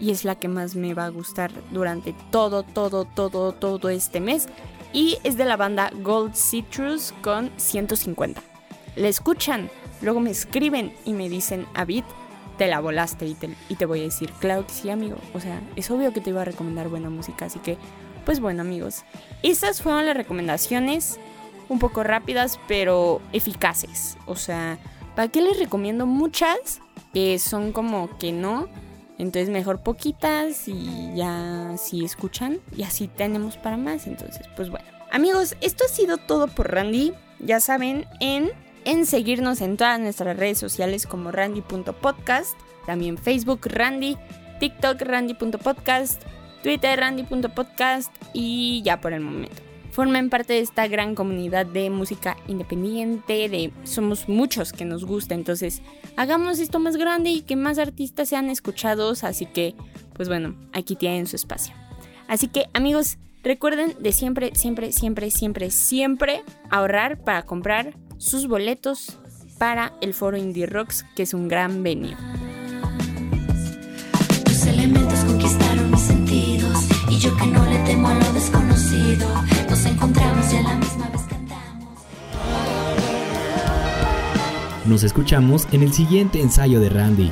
Y 0.01 0.11
es 0.11 0.25
la 0.25 0.35
que 0.35 0.49
más 0.49 0.75
me 0.75 0.95
va 0.95 1.05
a 1.05 1.11
gustar 1.11 1.53
durante 1.71 2.15
todo, 2.31 2.63
todo, 2.63 3.05
todo, 3.05 3.53
todo 3.53 3.89
este 3.91 4.21
mes. 4.21 4.49
Y 4.93 5.19
es 5.23 5.37
de 5.37 5.45
la 5.45 5.57
banda 5.57 5.93
Gold 6.03 6.35
Citrus 6.35 7.13
con 7.23 7.51
150. 7.57 8.43
La 8.97 9.09
escuchan, 9.09 9.71
luego 10.03 10.21
me 10.21 10.31
escriben 10.31 10.93
y 11.05 11.13
me 11.13 11.29
dicen, 11.29 11.67
Avid, 11.75 12.05
te 12.61 12.67
la 12.67 12.81
volaste 12.81 13.27
y 13.27 13.75
te, 13.75 13.87
voy 13.87 14.01
a 14.01 14.03
decir, 14.03 14.31
claro 14.39 14.67
que 14.67 14.75
sí, 14.75 14.91
amigo. 14.91 15.17
O 15.33 15.41
sea, 15.41 15.63
es 15.77 15.91
obvio 15.91 16.13
que 16.13 16.21
te 16.21 16.29
iba 16.29 16.43
a 16.43 16.45
recomendar 16.45 16.89
buena 16.89 17.09
música, 17.09 17.47
así 17.47 17.59
que, 17.59 17.79
pues 18.27 18.39
bueno, 18.39 18.61
amigos. 18.61 19.05
Estas 19.43 19.81
fueron 19.81 20.05
las 20.05 20.15
recomendaciones, 20.15 21.19
un 21.71 21.79
poco 21.79 22.03
rápidas, 22.03 22.61
pero 22.69 23.23
eficaces. 23.33 24.19
O 24.27 24.37
sea, 24.37 24.79
¿para 25.17 25.29
qué 25.29 25.41
les 25.41 25.59
recomiendo 25.59 26.05
muchas? 26.05 26.83
Que 27.15 27.39
son 27.39 27.73
como 27.73 28.19
que 28.19 28.31
no. 28.33 28.69
Entonces 29.21 29.51
mejor 29.51 29.81
poquitas 29.81 30.67
y 30.67 31.15
ya 31.15 31.75
si 31.77 32.05
escuchan 32.05 32.59
y 32.77 32.85
así 32.85 33.09
tenemos 33.09 33.57
para 33.57 33.77
más. 33.77 34.07
Entonces, 34.07 34.47
pues 34.57 34.71
bueno. 34.71 34.87
Amigos, 35.13 35.57
esto 35.61 35.85
ha 35.85 35.89
sido 35.89 36.17
todo 36.17 36.49
por 36.49 36.73
Randy. 36.73 37.13
Ya 37.41 37.61
saben, 37.61 38.07
en 38.21 38.51
en 38.85 39.07
seguirnos 39.07 39.61
en 39.61 39.77
todas 39.77 40.01
nuestras 40.01 40.37
redes 40.37 40.59
sociales 40.59 41.07
como 41.07 41.31
randy.podcast, 41.31 42.59
también 42.87 43.19
Facebook 43.19 43.61
Randy, 43.65 44.17
TikTok 44.59 45.03
randy.podcast, 45.03 46.23
Twitter 46.63 46.99
randy.podcast 46.99 48.15
y 48.33 48.83
ya 48.83 49.01
por 49.01 49.13
el 49.13 49.21
momento. 49.21 49.70
Formen 49.91 50.31
parte 50.31 50.55
de 50.55 50.61
esta 50.61 50.87
gran 50.89 51.15
comunidad 51.15 51.67
de 51.67 51.91
música 51.91 52.37
independiente, 52.47 53.49
de 53.49 53.73
somos 53.85 54.29
muchos 54.29 54.73
que 54.73 54.85
nos 54.85 55.05
gusta, 55.05 55.35
entonces 55.35 55.83
hagamos 56.17 56.59
esto 56.59 56.79
más 56.79 56.97
grande 56.97 57.31
y 57.31 57.43
que 57.43 57.57
más 57.57 57.79
artistas 57.79 58.29
sean 58.29 58.51
escuchados, 58.51 59.25
así 59.25 59.47
que 59.47 59.75
pues 60.15 60.29
bueno, 60.29 60.55
aquí 60.73 60.97
tienen 60.97 61.27
su 61.27 61.37
espacio. 61.37 61.75
Así 62.29 62.47
que 62.49 62.67
amigos, 62.75 63.19
recuerden 63.43 63.97
de 63.99 64.13
siempre, 64.13 64.53
siempre, 64.55 64.93
siempre, 64.93 65.31
siempre, 65.31 65.71
siempre 65.71 66.43
ahorrar 66.71 67.23
para 67.25 67.43
comprar 67.43 67.97
sus 68.19 68.47
boletos 68.47 69.19
para 69.59 69.93
el 70.01 70.15
foro 70.15 70.37
Indie 70.37 70.67
Rocks, 70.67 71.05
que 71.17 71.23
es 71.25 71.35
un 71.35 71.49
gran 71.49 71.83
venue. 71.83 72.17
Tus 74.45 74.67
elementos 74.67 75.20
yo 77.21 77.37
que 77.37 77.47
no 77.47 77.67
le 77.67 77.77
temo 77.81 78.09
a 78.09 78.15
lo 78.15 78.33
desconocido. 78.33 79.29
Nos 79.69 79.85
encontramos 79.85 80.53
y 80.53 80.57
a 80.57 80.63
la 80.63 80.75
misma 80.77 81.11
vez 81.11 81.21
cantamos. 81.29 81.89
Nos 84.87 85.03
escuchamos 85.03 85.69
en 85.71 85.83
el 85.83 85.93
siguiente 85.93 86.41
ensayo 86.41 86.81
de 86.81 86.89
Randy. 86.89 87.31